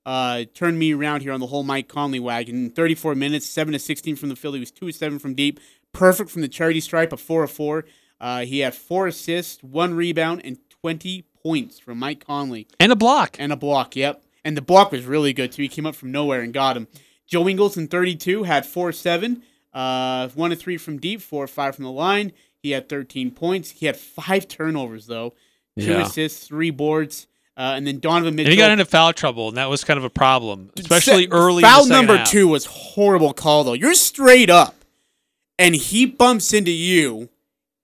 [0.06, 2.56] uh, turn me around here on the whole Mike Conley wagon.
[2.56, 4.54] In 34 minutes, 7 to 16 from the field.
[4.54, 5.60] He was 2 to 7 from deep.
[5.92, 7.84] Perfect from the charity stripe, a 4 of 4.
[8.20, 12.66] Uh, he had 4 assists, 1 rebound, and 20 points from Mike Conley.
[12.78, 13.36] And a block.
[13.38, 14.22] And a block, yep.
[14.44, 15.62] And the block was really good, too.
[15.62, 16.88] He came up from nowhere and got him.
[17.26, 21.50] Joe Ingles in 32 had 4 7, uh, 1 of 3 from deep, 4 of
[21.50, 22.32] 5 from the line.
[22.58, 23.70] He had 13 points.
[23.70, 25.34] He had 5 turnovers, though.
[25.80, 26.06] 2 Yeah.
[26.06, 27.26] assists, 3 boards.
[27.56, 28.46] Uh, and then Donovan Mitchell.
[28.48, 31.30] And he got into foul trouble, and that was kind of a problem, especially Se-
[31.30, 31.62] early.
[31.62, 32.30] in Foul number half.
[32.30, 33.74] two was horrible call though.
[33.74, 34.76] You're straight up,
[35.58, 37.28] and he bumps into you,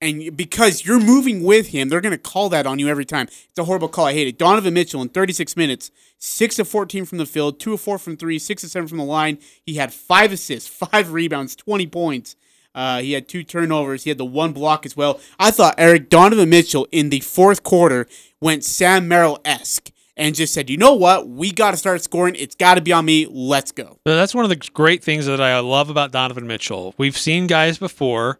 [0.01, 3.27] and because you're moving with him, they're gonna call that on you every time.
[3.49, 4.05] It's a horrible call.
[4.07, 4.39] I hate it.
[4.39, 8.17] Donovan Mitchell in 36 minutes, six of 14 from the field, two of four from
[8.17, 9.37] three, six of seven from the line.
[9.63, 12.35] He had five assists, five rebounds, 20 points.
[12.77, 14.03] Uh, he had two turnovers.
[14.03, 15.19] He had the one block as well.
[15.39, 18.05] I thought Eric Donovan Mitchell in the fourth quarter
[18.39, 21.27] went Sam Merrill esque and just said, "You know what?
[21.27, 22.35] We got to start scoring.
[22.35, 23.25] It's got to be on me.
[23.27, 26.93] Let's go." That's one of the great things that I love about Donovan Mitchell.
[26.99, 28.39] We've seen guys before,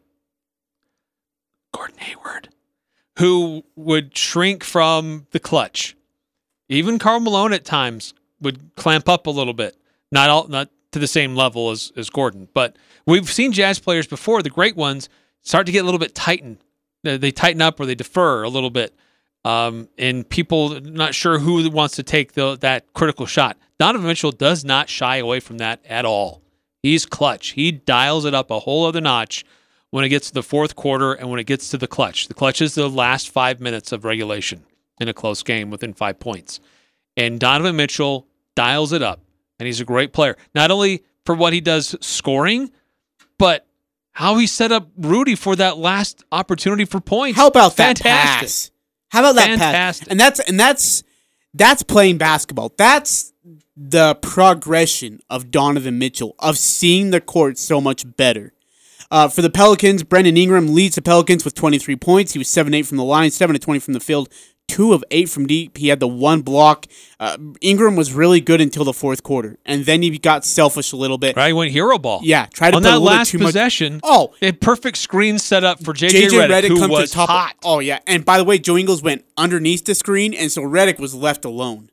[1.74, 2.50] Gordon Hayward,
[3.18, 5.96] who would shrink from the clutch.
[6.70, 9.76] Even Karl Malone at times would clamp up a little bit.
[10.12, 14.08] Not all, not to the same level as, as Gordon, but we've seen Jazz players
[14.08, 14.42] before.
[14.42, 15.10] The great ones
[15.42, 16.58] start to get a little bit tightened.
[17.04, 18.96] They tighten up or they defer a little bit.
[19.46, 23.58] Um, and people not sure who wants to take the, that critical shot.
[23.80, 26.42] Donovan Mitchell does not shy away from that at all.
[26.84, 27.50] He's clutch.
[27.50, 29.46] He dials it up a whole other notch
[29.90, 32.28] when it gets to the fourth quarter and when it gets to the clutch.
[32.28, 34.64] The clutch is the last five minutes of regulation
[35.00, 36.60] in a close game within five points.
[37.16, 39.22] And Donovan Mitchell dials it up,
[39.60, 40.36] and he's a great player.
[40.54, 42.72] Not only for what he does scoring,
[43.38, 43.66] but
[44.14, 47.38] how he set up Rudy for that last opportunity for points.
[47.38, 48.42] How about that Fantastic.
[48.42, 48.72] pass?
[49.10, 50.08] How about that Fantastic.
[50.08, 50.12] pass?
[50.12, 51.04] And that's and that's
[51.54, 52.74] that's playing basketball.
[52.78, 53.34] That's
[53.76, 58.54] the progression of Donovan Mitchell of seeing the court so much better.
[59.10, 62.34] Uh, for the Pelicans, Brandon Ingram leads the Pelicans with 23 points.
[62.34, 64.30] He was 7 8 from the line, 7 to 20 from the field,
[64.68, 65.78] 2 of 8 from deep.
[65.78, 66.86] He had the one block.
[67.20, 70.96] Uh, Ingram was really good until the fourth quarter, and then he got selfish a
[70.98, 71.36] little bit.
[71.36, 72.20] Right, he went hero ball.
[72.24, 74.00] Yeah, tried to on that last too much- possession.
[74.04, 74.34] Oh.
[74.42, 77.30] a perfect screen set up for JJ, JJ Redick, Redick who was to top.
[77.30, 77.56] hot.
[77.64, 81.00] Oh yeah, and by the way, Joe Ingles went underneath the screen, and so Redick
[81.00, 81.90] was left alone.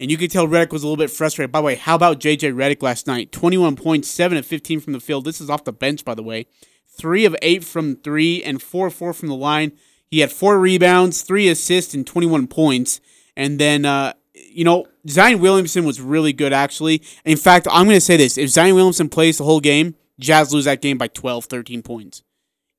[0.00, 1.50] And you could tell Redick was a little bit frustrated.
[1.50, 3.32] By the way, how about JJ Redick last night?
[3.32, 5.24] Twenty-one points, seven of fifteen from the field.
[5.24, 6.46] This is off the bench, by the way.
[6.88, 9.72] Three of eight from three, and four of four from the line.
[10.10, 13.00] He had four rebounds, three assists, and twenty-one points.
[13.36, 17.02] And then, uh, you know, Zion Williamson was really good, actually.
[17.24, 20.52] In fact, I'm going to say this: if Zion Williamson plays the whole game, Jazz
[20.52, 22.22] lose that game by 12, 13 points.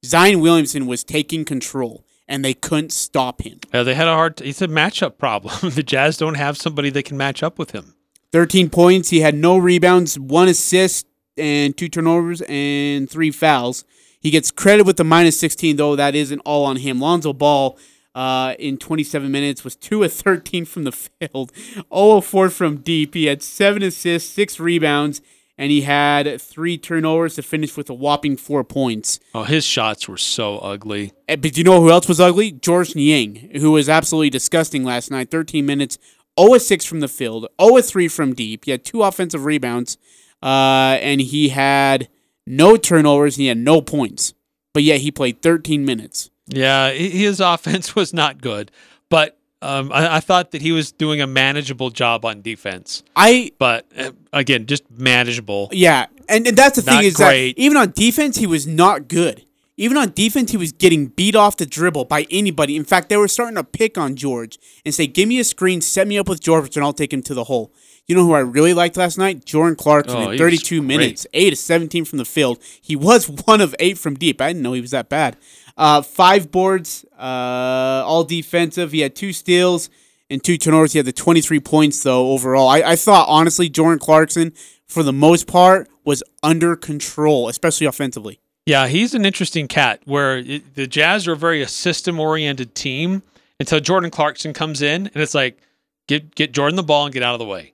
[0.05, 3.59] Zion Williamson was taking control, and they couldn't stop him.
[3.73, 4.41] Yeah, they had a hard.
[4.41, 5.71] It's a matchup problem.
[5.73, 7.95] the Jazz don't have somebody that can match up with him.
[8.31, 9.09] 13 points.
[9.09, 13.83] He had no rebounds, one assist, and two turnovers, and three fouls.
[14.21, 17.00] He gets credit with the minus 16, though that isn't all on him.
[17.00, 17.77] Lonzo Ball,
[18.15, 20.91] uh, in 27 minutes, was 2 of 13 from the
[21.21, 23.13] field, 0 of 4 from deep.
[23.13, 25.21] He had 7 assists, 6 rebounds,
[25.58, 29.19] and he had 3 turnovers to finish with a whopping 4 points.
[29.33, 31.13] Oh, his shots were so ugly.
[31.29, 32.52] Uh, But do you know who else was ugly?
[32.52, 35.31] George Niang, who was absolutely disgusting last night.
[35.31, 35.98] 13 minutes,
[36.37, 38.65] 0 of 6 from the field, 0 of 3 from deep.
[38.65, 39.98] He had two offensive rebounds,
[40.43, 42.10] uh, and he had
[42.50, 44.33] no turnovers, and he had no points.
[44.73, 46.29] But yet he played 13 minutes.
[46.47, 48.71] Yeah, his offense was not good,
[49.10, 53.04] but um, I, I thought that he was doing a manageable job on defense.
[53.15, 55.69] I But uh, again, just manageable.
[55.71, 57.56] yeah, And, and that's the Not thing is great.
[57.56, 59.45] that even on defense, he was not good.
[59.77, 62.75] Even on defense, he was getting beat off the dribble by anybody.
[62.75, 65.79] In fact, they were starting to pick on George and say, "Give me a screen,
[65.81, 67.71] set me up with George, and I'll take him to the hole."
[68.10, 69.45] You know who I really liked last night?
[69.45, 70.87] Jordan Clarkson Oh, in was 32 great.
[70.87, 72.60] minutes, eight of 17 from the field.
[72.81, 74.41] He was one of eight from deep.
[74.41, 75.37] I didn't know he was that bad.
[75.77, 78.91] Uh, five boards, uh, all defensive.
[78.91, 79.89] He had two steals
[80.29, 80.91] and two turnovers.
[80.93, 82.67] He had the 23 points though overall.
[82.67, 84.53] I, I thought honestly, Jordan Clarkson
[84.87, 88.39] for the most part was under control, especially offensively.
[88.65, 93.21] Yeah, he's an interesting cat where it, the Jazz are a very system oriented team
[93.60, 95.60] until Jordan Clarkson comes in and it's like,
[96.07, 97.73] get get Jordan the ball and get out of the way.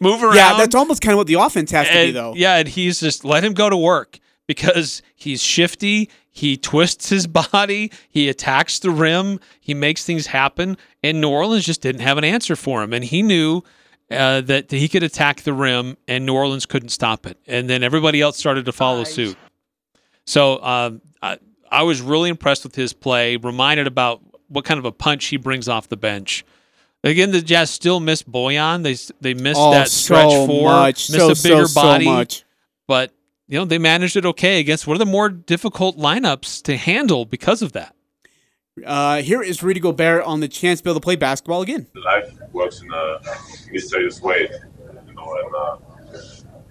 [0.00, 0.34] Move around.
[0.34, 2.34] Yeah, that's almost kind of what the offense has to be, though.
[2.34, 6.10] Yeah, and he's just let him go to work because he's shifty.
[6.30, 7.90] He twists his body.
[8.08, 9.40] He attacks the rim.
[9.60, 10.76] He makes things happen.
[11.02, 12.92] And New Orleans just didn't have an answer for him.
[12.92, 13.62] And he knew
[14.10, 17.38] uh, that he could attack the rim, and New Orleans couldn't stop it.
[17.46, 19.36] And then everybody else started to follow suit.
[20.26, 21.38] So um, I,
[21.70, 23.36] I was really impressed with his play.
[23.36, 26.44] Reminded about what kind of a punch he brings off the bench.
[27.04, 28.82] Again, the Jazz still miss Bojan.
[28.82, 32.06] They they missed Oh, that stretch so four, much, missed so, a bigger so, body,
[32.06, 32.44] so much.
[32.88, 33.12] but
[33.46, 37.24] you know they managed it okay against one of the more difficult lineups to handle
[37.26, 37.94] because of that.
[38.84, 41.86] Uh, here is Rudy Gobert on the chance to be able to play basketball again.
[41.94, 43.18] life works in a
[43.70, 44.48] mysterious way,
[45.06, 45.76] you know, and uh,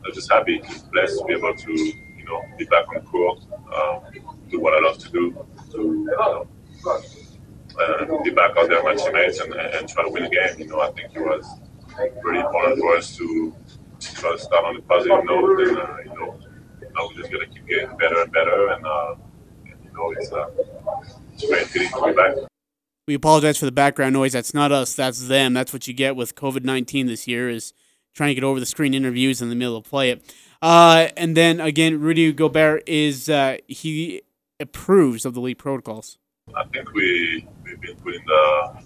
[0.06, 0.62] I'm just happy,
[0.92, 3.40] blessed to be able to, you know, be back on the court,
[3.74, 4.02] um,
[4.50, 5.32] do what I love to do,
[5.72, 6.48] to, you know,
[7.80, 10.60] uh, be back out there with my teammates and, and try to win the game.
[10.60, 11.46] You know, I think it was
[12.24, 13.56] really important for us to
[14.00, 16.40] try to start on a positive note, and uh, you know,
[16.96, 19.16] now we're just gonna keep getting better and better, and, uh,
[19.66, 20.50] and you know, it's uh,
[21.34, 22.36] it's a great feeling to be back.
[23.08, 24.34] We apologize for the background noise.
[24.34, 24.94] That's not us.
[24.94, 25.54] That's them.
[25.54, 27.74] That's what you get with COVID nineteen this year is
[28.14, 30.34] trying to get over the screen interviews in the middle of play it.
[30.62, 34.22] Uh, and then again, Rudy Gobert is uh, he
[34.60, 36.18] approves of the league protocols.
[36.56, 38.84] I think we we've been put in the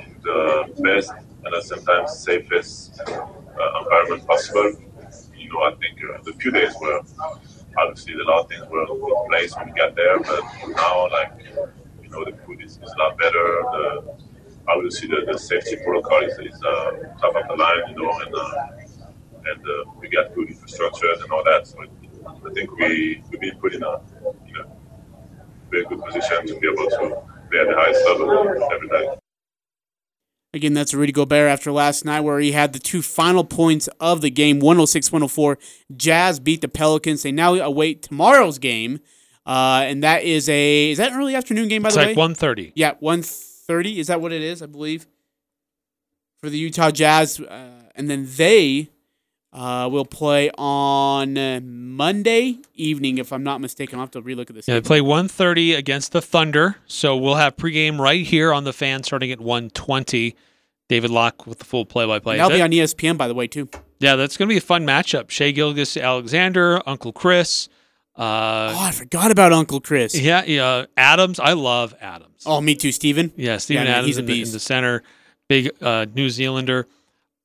[0.00, 4.72] in the best and at the same time safest uh, environment possible.
[5.36, 7.00] You know, I think uh, the few days were
[7.78, 11.32] obviously a lot of things were in place when we got there, but now like
[12.02, 13.46] you know the food is, is a lot better.
[13.72, 14.14] The
[14.68, 18.34] obviously the, the safety protocol is, is uh, top of the line, you know, and
[18.34, 21.66] uh, and uh, we got good infrastructure and all that.
[21.66, 24.00] So I think we we've been put in a
[25.70, 28.30] very good position to be able to play at the highest level
[28.72, 29.16] every day.
[30.52, 34.20] Again, that's Rudy Gobert after last night where he had the two final points of
[34.20, 35.58] the game 106 104.
[35.96, 37.22] Jazz beat the Pelicans.
[37.22, 38.98] They now await tomorrow's game.
[39.46, 42.08] Uh, and that is a is that an early afternoon game by It's the like
[42.08, 42.14] way?
[42.20, 42.72] one thirty.
[42.74, 44.00] Yeah, 130.
[44.00, 44.60] Is that what it is?
[44.60, 45.06] I believe.
[46.40, 47.40] For the Utah Jazz.
[47.40, 48.90] Uh, and then they
[49.52, 51.34] uh, we'll play on
[51.96, 53.98] Monday evening, if I'm not mistaken.
[53.98, 54.68] I'll have to relook at this.
[54.68, 56.76] Yeah, they play 1.30 against the Thunder.
[56.86, 60.34] So we'll have pregame right here on the fan starting at 1.20.
[60.88, 62.36] David Locke with the full play-by-play.
[62.38, 63.68] That'll be on ESPN, by the way, too.
[64.00, 65.30] yeah, that's going to be a fun matchup.
[65.30, 67.68] Shai Gilgeous-Alexander, Uncle Chris.
[68.16, 70.18] Oh, Uh, I forgot about Uncle Chris.
[70.18, 71.38] yeah, yeah, Adams.
[71.38, 72.42] I love Adams.
[72.44, 73.32] Oh, me too, Steven.
[73.36, 75.02] Yeah, Steven Yeah, Adams he's a in, the, in the center,
[75.48, 76.86] big uh, New Zealander.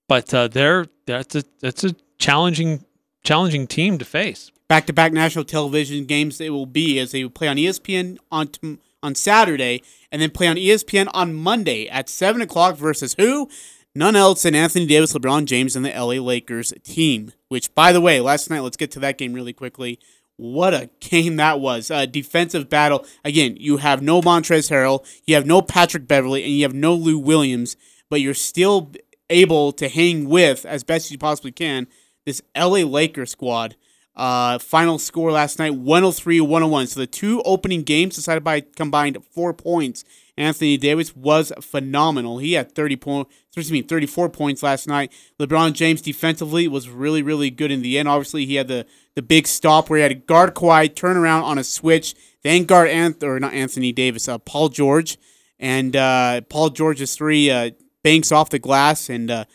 [0.07, 2.85] But uh, they're that's a that's a challenging
[3.23, 4.51] challenging team to face.
[4.67, 8.17] back to back national television games they will be as they will play on ESPN
[8.31, 9.81] on t- on Saturday
[10.11, 13.49] and then play on ESPN on Monday at seven o'clock versus who?
[13.97, 17.31] None else than Anthony Davis, LeBron James, and the LA Lakers team.
[17.47, 19.99] Which, by the way, last night let's get to that game really quickly.
[20.37, 21.89] What a game that was!
[21.89, 23.05] A defensive battle.
[23.23, 26.93] Again, you have no Montrezl Harrell, you have no Patrick Beverley, and you have no
[26.93, 27.77] Lou Williams,
[28.09, 28.91] but you're still
[29.29, 31.87] able to hang with as best as you possibly can
[32.25, 33.75] this LA Lakers squad.
[34.15, 36.87] Uh, final score last night 103 101.
[36.87, 40.05] So the two opening games decided by combined four points.
[40.37, 42.37] Anthony Davis was phenomenal.
[42.39, 45.11] He had 30 points, excuse me, 34 points last night.
[45.39, 48.07] LeBron James defensively was really, really good in the end.
[48.07, 51.43] Obviously, he had the, the big stop where he had to guard Kawhi, turn around
[51.43, 55.17] on a switch, then guard Anth- or not Anthony Davis, uh, Paul George.
[55.57, 57.71] And uh, Paul George's three uh,
[58.05, 59.45] banks off the glass and uh,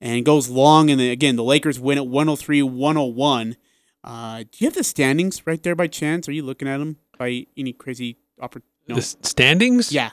[0.00, 0.90] and goes long.
[0.90, 3.56] And then again, the Lakers win at 103 101.
[4.04, 6.28] Uh, do you have the standings right there by chance?
[6.28, 8.68] Are you looking at them by any crazy opportunity?
[8.86, 8.96] No.
[8.96, 9.90] The standings?
[9.90, 10.10] Yeah.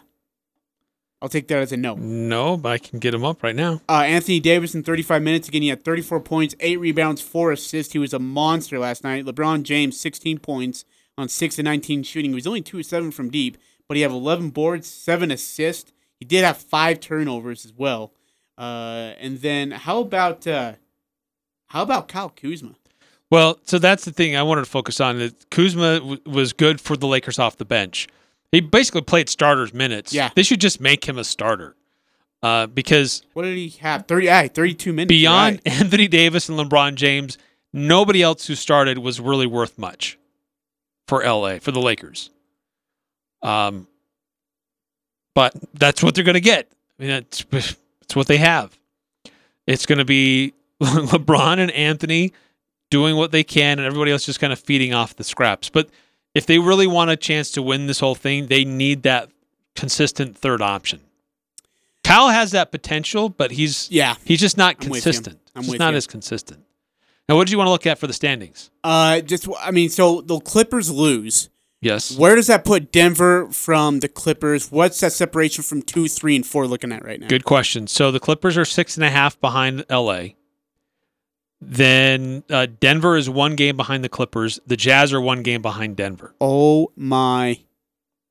[1.22, 1.96] I'll take that as a no.
[1.96, 3.82] No, but I can get them up right now.
[3.88, 5.50] Uh, Anthony Davis in 35 minutes.
[5.50, 7.94] Again, he had 34 points, 8 rebounds, 4 assists.
[7.94, 9.26] He was a monster last night.
[9.26, 10.84] LeBron James, 16 points
[11.18, 12.32] on 6 to 19 shooting.
[12.32, 15.92] He was only 2 of 7 from deep, but he had 11 boards, 7 assists.
[16.22, 18.14] He did have 5 turnovers as well.
[18.58, 20.74] Uh, and then how about uh,
[21.68, 22.76] How about Kyle Kuzma?
[23.32, 25.18] Well, so that's the thing I wanted to focus on.
[25.20, 28.08] That Kuzma w- was good for the Lakers off the bench.
[28.52, 30.14] He basically played starters minutes.
[30.14, 30.30] Yeah.
[30.36, 31.76] they should just make him a starter
[32.44, 34.06] uh, because What did he have?
[34.08, 35.08] 30, yeah, 32 minutes.
[35.10, 35.74] beyond right.
[35.82, 37.38] Anthony Davis and LeBron James,
[37.74, 40.20] nobody else who started was really worth much
[41.08, 42.30] for LA for the Lakers.
[43.42, 43.88] Um,
[45.34, 46.72] but that's what they're going to get.
[47.00, 47.46] I mean, that's
[48.02, 48.78] it's what they have.
[49.68, 52.34] It's going to be LeBron and Anthony
[52.90, 55.70] doing what they can, and everybody else just kind of feeding off the scraps.
[55.70, 55.90] But
[56.36, 59.30] if they really want a chance to win this whole thing, they need that
[59.76, 61.00] consistent third option.
[62.04, 64.16] Kyle has that potential, but he's Yeah.
[64.26, 65.40] he's just not I'm consistent.
[65.56, 65.98] I'm He's not you.
[65.98, 66.64] as consistent.
[67.30, 68.72] Now, what did you want to look at for the standings?
[68.84, 71.50] Uh, just I mean, so the Clippers lose.
[71.82, 72.16] Yes.
[72.16, 74.72] Where does that put Denver from the Clippers?
[74.72, 77.28] What's that separation from two, three, and four looking at right now?
[77.28, 77.88] Good question.
[77.88, 80.28] So the Clippers are six and a half behind LA.
[81.60, 84.60] Then uh, Denver is one game behind the Clippers.
[84.66, 86.36] The Jazz are one game behind Denver.
[86.40, 87.60] Oh my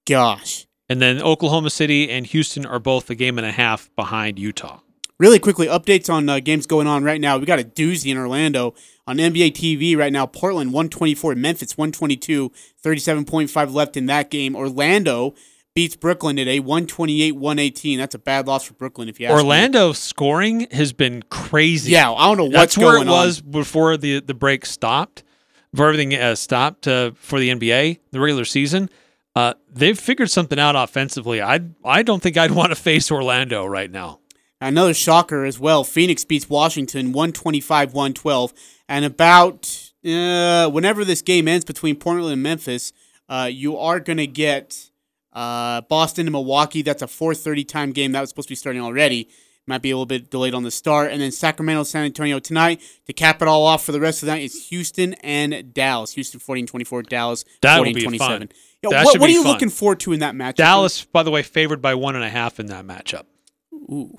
[0.07, 0.67] gosh!
[0.89, 4.81] And then Oklahoma City and Houston are both a game and a half behind Utah.
[5.19, 7.39] Really quickly, updates on uh, games going on right now.
[7.39, 8.75] We got a doozy in Orlando
[9.11, 10.25] on NBA TV right now.
[10.25, 12.53] Portland 124, Memphis 122,
[12.83, 14.55] 37.5 left in that game.
[14.55, 15.35] Orlando
[15.75, 17.99] beats Brooklyn today 128 118.
[17.99, 19.43] That's a bad loss for Brooklyn if you ask me.
[19.43, 21.91] Orlando scoring has been crazy.
[21.91, 23.51] Yeah, I don't know what's That's where it was on.
[23.51, 25.25] before the the break stopped,
[25.73, 28.89] before everything uh, stopped uh, for the NBA, the regular season.
[29.35, 31.43] Uh, they've figured something out offensively.
[31.43, 34.20] I I don't think I'd want to face Orlando right now.
[34.61, 35.85] Another shocker as well.
[35.85, 38.53] Phoenix beats Washington 125 112.
[38.89, 42.93] And about uh, whenever this game ends between Portland and Memphis,
[43.29, 44.91] uh, you are going to get
[45.33, 46.83] uh, Boston and Milwaukee.
[46.83, 48.13] That's a 4:30 time game.
[48.13, 49.29] That was supposed to be starting already.
[49.67, 51.13] Might be a little bit delayed on the start.
[51.13, 52.83] And then Sacramento, San Antonio tonight.
[53.07, 56.13] To cap it all off for the rest of the night is Houston and Dallas.
[56.15, 58.39] Houston 14 24, Dallas That will 14 be 27.
[58.41, 58.49] fun.
[58.83, 59.53] Yeah, That what what are you fun.
[59.53, 60.57] looking forward to in that match?
[60.57, 63.25] Dallas, by the way, favored by one and a half in that matchup.
[63.73, 64.19] Ooh.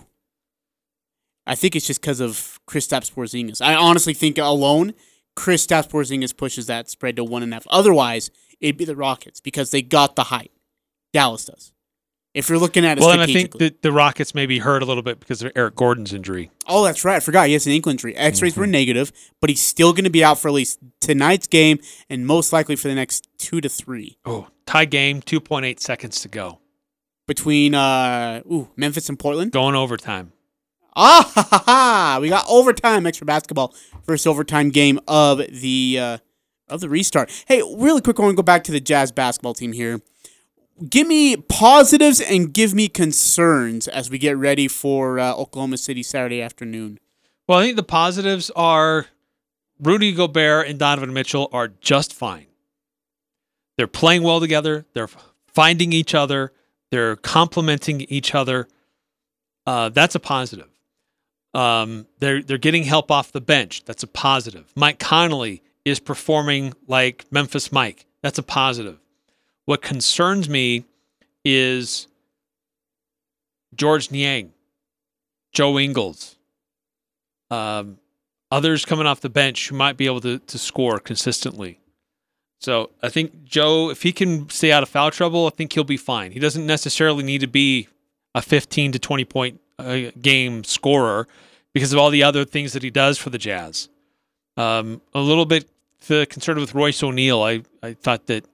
[1.47, 3.61] I think it's just because of Kristaps Porzingis.
[3.61, 4.93] I honestly think alone,
[5.35, 7.67] Kristaps Porzingis pushes that spread to one and a half.
[7.69, 8.29] Otherwise,
[8.59, 10.51] it'd be the Rockets because they got the height.
[11.13, 11.73] Dallas does.
[12.33, 14.81] If you're looking at it Well, and I think that the Rockets may be hurt
[14.81, 16.49] a little bit because of Eric Gordon's injury.
[16.65, 17.17] oh, that's right.
[17.17, 17.47] I forgot.
[17.47, 18.15] He has an ankle injury.
[18.15, 18.61] X-rays Mm-hmm.
[18.61, 19.11] were negative,
[19.41, 21.79] but he's still going to be out for at least tonight's game
[22.09, 24.17] and most likely for the next two to three.
[24.23, 26.59] Oh, tie game, two point eight seconds to go,
[27.27, 29.51] Between uh, ooh, Memphis and Portland.
[29.51, 30.31] going overtime.
[30.95, 32.19] Ah, ha, ha, ha.
[32.21, 33.73] we got overtime, extra basketball,
[34.03, 36.17] first overtime game of the uh,
[36.67, 37.31] of the restart.
[37.47, 40.01] Hey, really quick, I want to go back to the Jazz basketball team here.
[40.89, 46.01] Give me positives and give me concerns as we get ready for uh, Oklahoma City
[46.01, 46.99] Saturday afternoon.
[47.47, 49.07] Well, I think the positives are
[49.79, 52.47] Rudy Gobert and Donovan Mitchell are just fine.
[53.77, 54.85] They're playing well together.
[54.93, 55.09] They're
[55.47, 56.51] finding each other.
[56.89, 58.67] They're complementing each other.
[59.65, 60.70] Uh, that's a positive.
[61.53, 63.83] Um, they're they're getting help off the bench.
[63.85, 64.71] That's a positive.
[64.75, 68.05] Mike Conley is performing like Memphis Mike.
[68.21, 68.99] That's a positive.
[69.65, 70.85] What concerns me
[71.43, 72.07] is
[73.75, 74.53] George Niang,
[75.53, 76.35] Joe Ingles,
[77.49, 77.97] um,
[78.51, 81.79] others coming off the bench who might be able to, to score consistently.
[82.59, 85.83] So I think Joe, if he can stay out of foul trouble, I think he'll
[85.83, 86.31] be fine.
[86.31, 87.87] He doesn't necessarily need to be
[88.35, 91.27] a 15 to 20 point uh, game scorer
[91.73, 93.89] because of all the other things that he does for the Jazz.
[94.57, 95.69] Um, a little bit
[96.07, 97.41] concerned with Royce O'Neal.
[97.41, 98.45] I, I thought that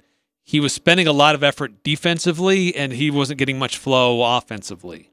[0.44, 5.12] he was spending a lot of effort defensively and he wasn't getting much flow offensively.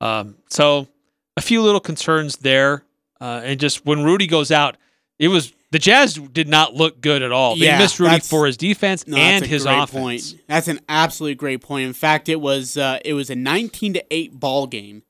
[0.00, 0.88] Um, so
[1.36, 2.84] a few little concerns there.
[3.20, 4.76] Uh, and just when Rudy goes out,
[5.18, 7.56] it was the Jazz did not look good at all.
[7.56, 10.30] They Yeah, missed Rudy for his defense No, and that's a his great offense.
[10.32, 10.44] Point.
[10.46, 11.84] That's an absolutely great point.
[11.88, 15.02] In fact, it was uh, it was a 19 to 8 ball game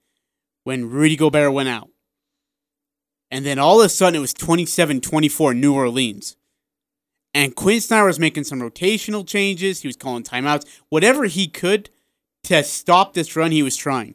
[0.63, 1.91] when Rudy Gobert went out.
[3.31, 6.35] And then all of a sudden it was 27-24 New Orleans.
[7.35, 9.83] And Quinn Snyder was making some rotational changes.
[9.83, 10.65] He was calling timeouts.
[10.89, 11.91] Whatever he could
[12.45, 14.15] to stop this run, he was trying.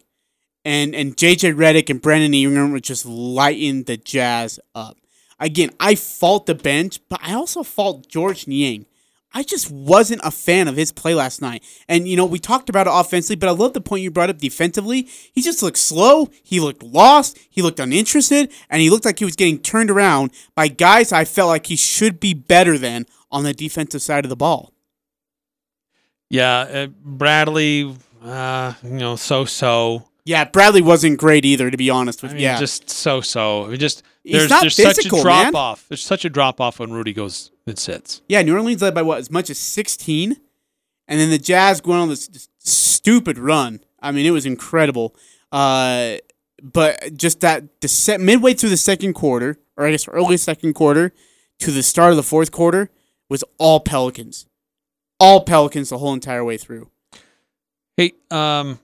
[0.66, 4.98] And and JJ Redick and Brandon Ingram were just lighting the Jazz up.
[5.40, 8.86] Again, I fault the bench, but I also fault George Niang.
[9.32, 11.64] I just wasn't a fan of his play last night.
[11.88, 14.32] And, you know, we talked about it offensively, but I love the point you brought
[14.32, 15.08] up defensively.
[15.34, 16.30] He just looked slow.
[16.44, 17.38] He looked lost.
[17.50, 18.52] He looked uninterested.
[18.72, 21.76] And he looked like he was getting turned around by guys I felt like he
[21.76, 24.74] should be better than on the defensive side of the ball.
[26.32, 30.09] Yeah, uh, Bradley, uh, you know, so so.
[30.30, 32.36] Yeah, Bradley wasn't great either, to be honest with I you.
[32.36, 32.60] mean, yeah.
[32.60, 33.76] just so so.
[33.76, 35.56] Just there's there's such a drop man.
[35.56, 35.88] off.
[35.90, 38.22] There's such a drop off when Rudy goes and sits.
[38.30, 40.38] yeah, New Orleans led by what, as much as 16?
[41.08, 43.80] And then the Jazz going on this, this stupid run.
[44.04, 45.16] I mean, it was incredible.
[45.52, 46.18] Uh,
[46.62, 50.76] but just that the set, midway through the second quarter, or I guess early second
[50.76, 51.12] quarter
[51.58, 52.92] to the start of the fourth quarter,
[53.30, 54.46] was all Pelicans.
[55.20, 56.92] All Pelicans the whole entire way through.
[57.98, 58.78] Hey, um,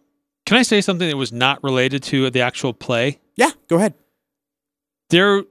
[0.46, 3.20] can I say something that was not related to the actual play?
[3.36, 3.96] Yeah, go ahead.
[5.10, 5.43] There,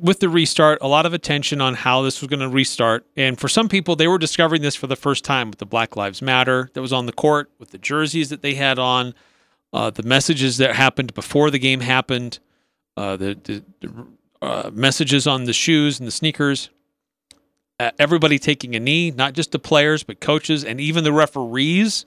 [0.00, 3.38] with the restart, a lot of attention on how this was going to restart, and
[3.38, 6.22] for some people, they were discovering this for the first time with the Black Lives
[6.22, 9.14] Matter that was on the court, with the jerseys that they had on,
[9.72, 12.38] uh, the messages that happened before the game happened,
[12.96, 14.06] uh, the, the, the
[14.42, 16.70] uh, messages on the shoes and the sneakers.
[17.78, 22.06] Uh, everybody taking a knee, not just the players, but coaches and even the referees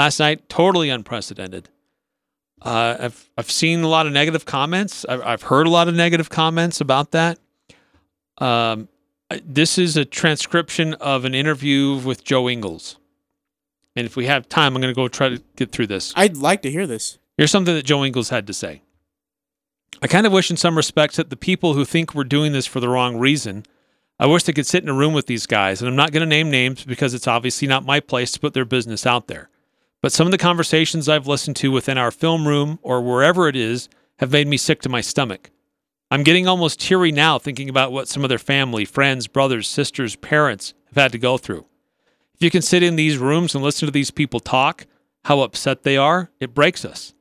[0.00, 0.48] last night.
[0.48, 1.68] Totally unprecedented.
[2.62, 5.04] Uh, I've I've seen a lot of negative comments.
[5.06, 7.38] I've, I've heard a lot of negative comments about that.
[8.38, 8.88] Um,
[9.44, 12.96] this is a transcription of an interview with Joe Ingles,
[13.94, 16.12] and if we have time, I'm going to go try to get through this.
[16.16, 17.18] I'd like to hear this.
[17.36, 18.82] Here's something that Joe Ingles had to say.
[20.02, 22.66] I kind of wish, in some respects, that the people who think we're doing this
[22.66, 23.64] for the wrong reason,
[24.18, 25.80] I wish they could sit in a room with these guys.
[25.80, 28.54] And I'm not going to name names because it's obviously not my place to put
[28.54, 29.50] their business out there.
[30.02, 33.56] But some of the conversations I've listened to within our film room or wherever it
[33.56, 33.88] is
[34.18, 35.50] have made me sick to my stomach.
[36.10, 40.16] I'm getting almost teary now thinking about what some of their family, friends, brothers, sisters,
[40.16, 41.66] parents have had to go through.
[42.34, 44.86] If you can sit in these rooms and listen to these people talk,
[45.24, 47.14] how upset they are, it breaks us.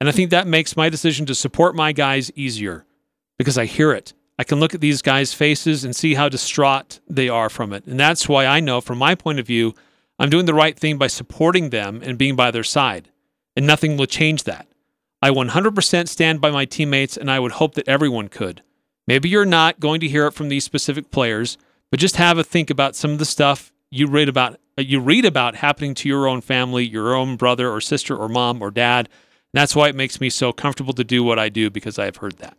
[0.00, 2.84] And I think that makes my decision to support my guys easier
[3.38, 4.12] because I hear it.
[4.38, 7.86] I can look at these guys' faces and see how distraught they are from it.
[7.86, 9.74] And that's why I know, from my point of view,
[10.18, 13.10] I'm doing the right thing by supporting them and being by their side.
[13.56, 14.66] And nothing will change that.
[15.20, 18.62] I 100% stand by my teammates, and I would hope that everyone could.
[19.06, 21.58] Maybe you're not going to hear it from these specific players,
[21.90, 25.00] but just have a think about some of the stuff you read about uh, you
[25.00, 28.70] read about happening to your own family, your own brother or sister or mom or
[28.70, 29.06] dad.
[29.06, 32.04] And that's why it makes me so comfortable to do what I do because I
[32.04, 32.56] have heard that.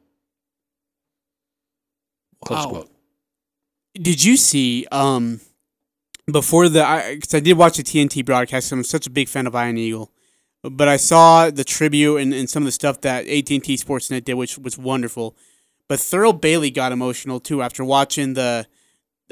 [2.43, 2.71] Close Wow.
[2.71, 2.91] quote.
[3.93, 5.39] Did you see um
[6.31, 8.71] before the I cause I did watch the TNT broadcast.
[8.71, 10.11] I'm such a big fan of Iron Eagle,
[10.63, 13.75] but I saw the tribute and, and some of the stuff that AT and T
[13.75, 15.35] Sportsnet did, which was wonderful.
[15.87, 18.67] But Thurl Bailey got emotional too after watching the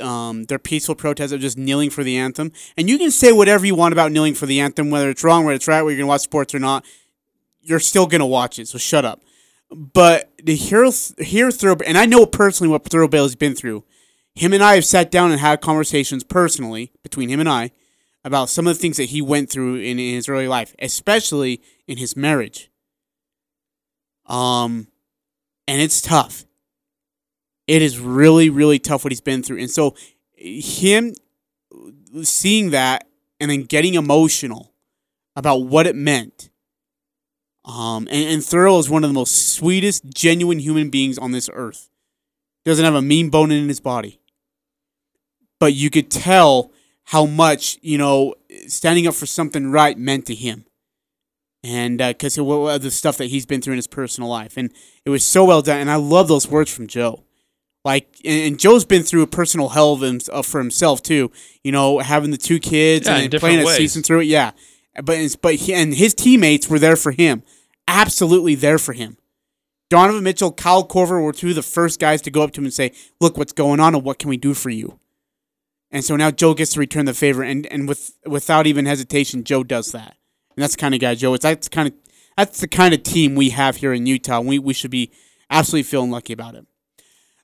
[0.01, 2.51] um their peaceful protest of just kneeling for the anthem.
[2.77, 5.45] And you can say whatever you want about kneeling for the anthem, whether it's wrong,
[5.45, 6.85] whether it's right, whether you're gonna watch sports or not.
[7.61, 9.21] You're still gonna watch it, so shut up.
[9.69, 10.83] But to hear
[11.19, 13.83] hear Thurl, and I know personally what Thurl Bailey's been through
[14.38, 17.71] him and I have sat down and had conversations personally between him and I
[18.23, 21.59] about some of the things that he went through in, in his early life, especially
[21.88, 22.69] in his marriage.
[24.27, 24.89] Um,
[25.67, 26.45] and it's tough.
[27.65, 29.95] It is really, really tough what he's been through, and so
[30.35, 31.15] him
[32.21, 33.07] seeing that
[33.39, 34.71] and then getting emotional
[35.35, 36.51] about what it meant.
[37.65, 41.49] Um, and, and Thurl is one of the most sweetest, genuine human beings on this
[41.53, 41.89] earth.
[42.65, 44.21] Doesn't have a mean bone in his body
[45.60, 46.72] but you could tell
[47.08, 48.36] how much you know
[48.68, 50.66] standing up for something right meant to him.
[51.64, 54.55] And because of the stuff that he's been through in his personal life.
[54.58, 54.72] And
[55.05, 55.80] it was so well done.
[55.80, 57.24] And i love those words from joe.
[57.84, 61.32] Like and, joe's been through a personal hell of him, uh, for himself too.
[61.64, 64.51] You know having the two kids Yeah, and playing a season through it yeah.
[65.01, 67.43] But it's, but he, and his teammates were there for him.
[67.88, 69.18] Absolutely there for him.
[69.89, 72.66] Donovan mitchell kyle korver were two of the first guys to go up to him
[72.66, 72.91] and say
[73.22, 74.99] look what's going on and what can we do for you
[75.91, 79.43] and so now Joe gets to return the favor, and, and with without even hesitation,
[79.43, 80.17] Joe does that.
[80.55, 81.41] And that's the kind of guy Joe is.
[81.41, 81.93] That's kind of
[82.35, 84.41] that's the kind of team we have here in Utah.
[84.41, 85.11] We we should be
[85.49, 86.65] absolutely feeling lucky about it.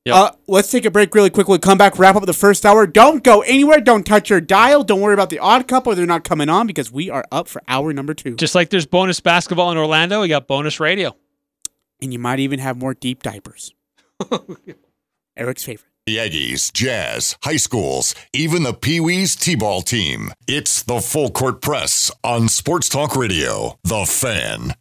[0.06, 0.16] Yep.
[0.16, 1.48] Uh, let's take a break really quick.
[1.48, 2.86] We'll come back, wrap up the first hour.
[2.86, 3.80] Don't go anywhere.
[3.80, 4.84] Don't touch your dial.
[4.84, 5.96] Don't worry about the odd couple.
[5.96, 8.36] They're not coming on because we are up for hour number two.
[8.36, 11.16] Just like there's bonus basketball in Orlando, we got bonus radio.
[12.02, 13.74] And you might even have more deep diapers.
[15.38, 15.93] Eric's favorite.
[16.06, 20.34] The Aggies, Jazz, high schools, even the Pee Wees T ball team.
[20.50, 23.80] It's the Full Court Press on Sports Talk Radio.
[23.86, 24.74] The Fan.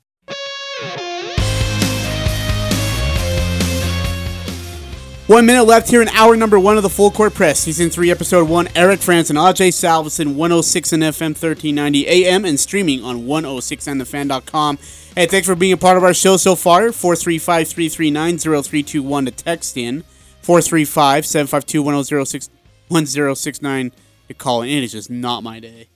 [5.29, 8.11] One minute left here in hour number one of the Full Court Press, season three,
[8.11, 8.69] episode one.
[8.75, 14.79] Eric Frandsen and Ajay Salvesen, 106 and FM, 1390 AM, and streaming on 106andthefan.com.
[15.15, 16.91] Hey, thanks for being a part of our show so far.
[16.91, 20.03] 435 339 0321 to text in.
[20.43, 23.93] 435 752 1069
[24.29, 24.69] to call in.
[24.69, 25.89] It is just not my day.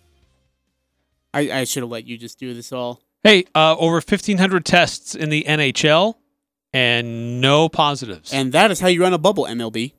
[1.35, 3.03] I, I should have let you just do this all.
[3.23, 6.15] Hey, uh, over 1,500 tests in the NHL
[6.73, 8.33] and no positives.
[8.33, 9.93] And that is how you run a bubble, MLB.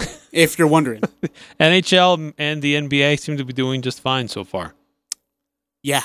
[0.32, 1.02] if you're wondering.
[1.60, 4.74] NHL and the NBA seem to be doing just fine so far
[5.82, 6.02] Yeah.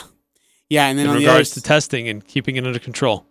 [0.69, 3.25] Yeah, and then in regards the to testing and keeping it under control.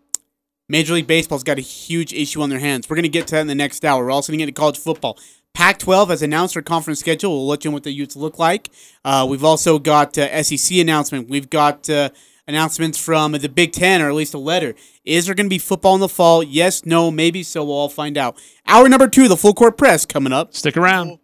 [0.72, 2.88] Major League Baseball's got a huge issue on their hands.
[2.88, 4.06] We're going to get to that in the next hour.
[4.06, 5.18] We're also going to get to college football.
[5.52, 7.32] Pac 12 has announced their conference schedule.
[7.32, 8.70] We'll let you know what the Utes look like.
[9.04, 11.28] Uh, we've also got uh, SEC announcement.
[11.28, 12.08] We've got uh,
[12.48, 14.74] announcements from the Big Ten, or at least a letter.
[15.04, 16.42] Is there going to be football in the fall?
[16.42, 17.62] Yes, no, maybe so.
[17.62, 18.40] We'll all find out.
[18.66, 20.54] Hour number two, the full court press coming up.
[20.54, 21.18] Stick around.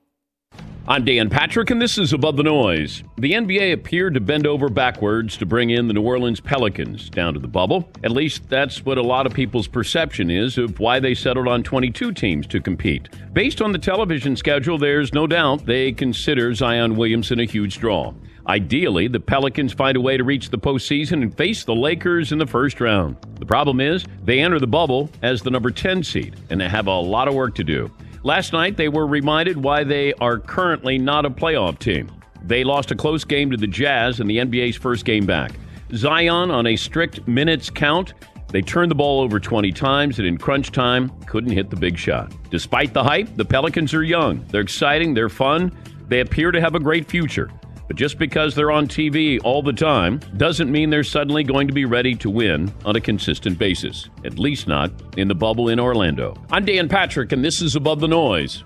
[0.89, 3.05] I'm Dan Patrick, and this is Above the Noise.
[3.18, 7.34] The NBA appeared to bend over backwards to bring in the New Orleans Pelicans down
[7.34, 7.91] to the bubble.
[8.05, 11.62] At least that's what a lot of people's perception is of why they settled on
[11.62, 13.11] 22 teams to compete.
[13.34, 18.14] Based on the television schedule, there's no doubt they consider Zion Williamson a huge draw.
[18.47, 22.39] Ideally, the Pelicans find a way to reach the postseason and face the Lakers in
[22.39, 23.18] the first round.
[23.39, 26.86] The problem is, they enter the bubble as the number 10 seed, and they have
[26.86, 27.91] a lot of work to do.
[28.25, 32.11] Last night, they were reminded why they are currently not a playoff team.
[32.43, 35.53] They lost a close game to the Jazz in the NBA's first game back.
[35.95, 38.14] Zion, on a strict minutes count,
[38.49, 41.97] they turned the ball over 20 times and in crunch time couldn't hit the big
[41.97, 42.33] shot.
[42.51, 44.45] Despite the hype, the Pelicans are young.
[44.49, 45.77] They're exciting, they're fun,
[46.09, 47.51] they appear to have a great future.
[47.89, 51.74] But just because they're on TV all the time doesn't mean they're suddenly going to
[51.74, 54.09] be ready to win on a consistent basis.
[54.24, 56.36] At least not in the bubble in Orlando.
[56.53, 58.62] I'm Dan Patrick, and this is Above the Noise.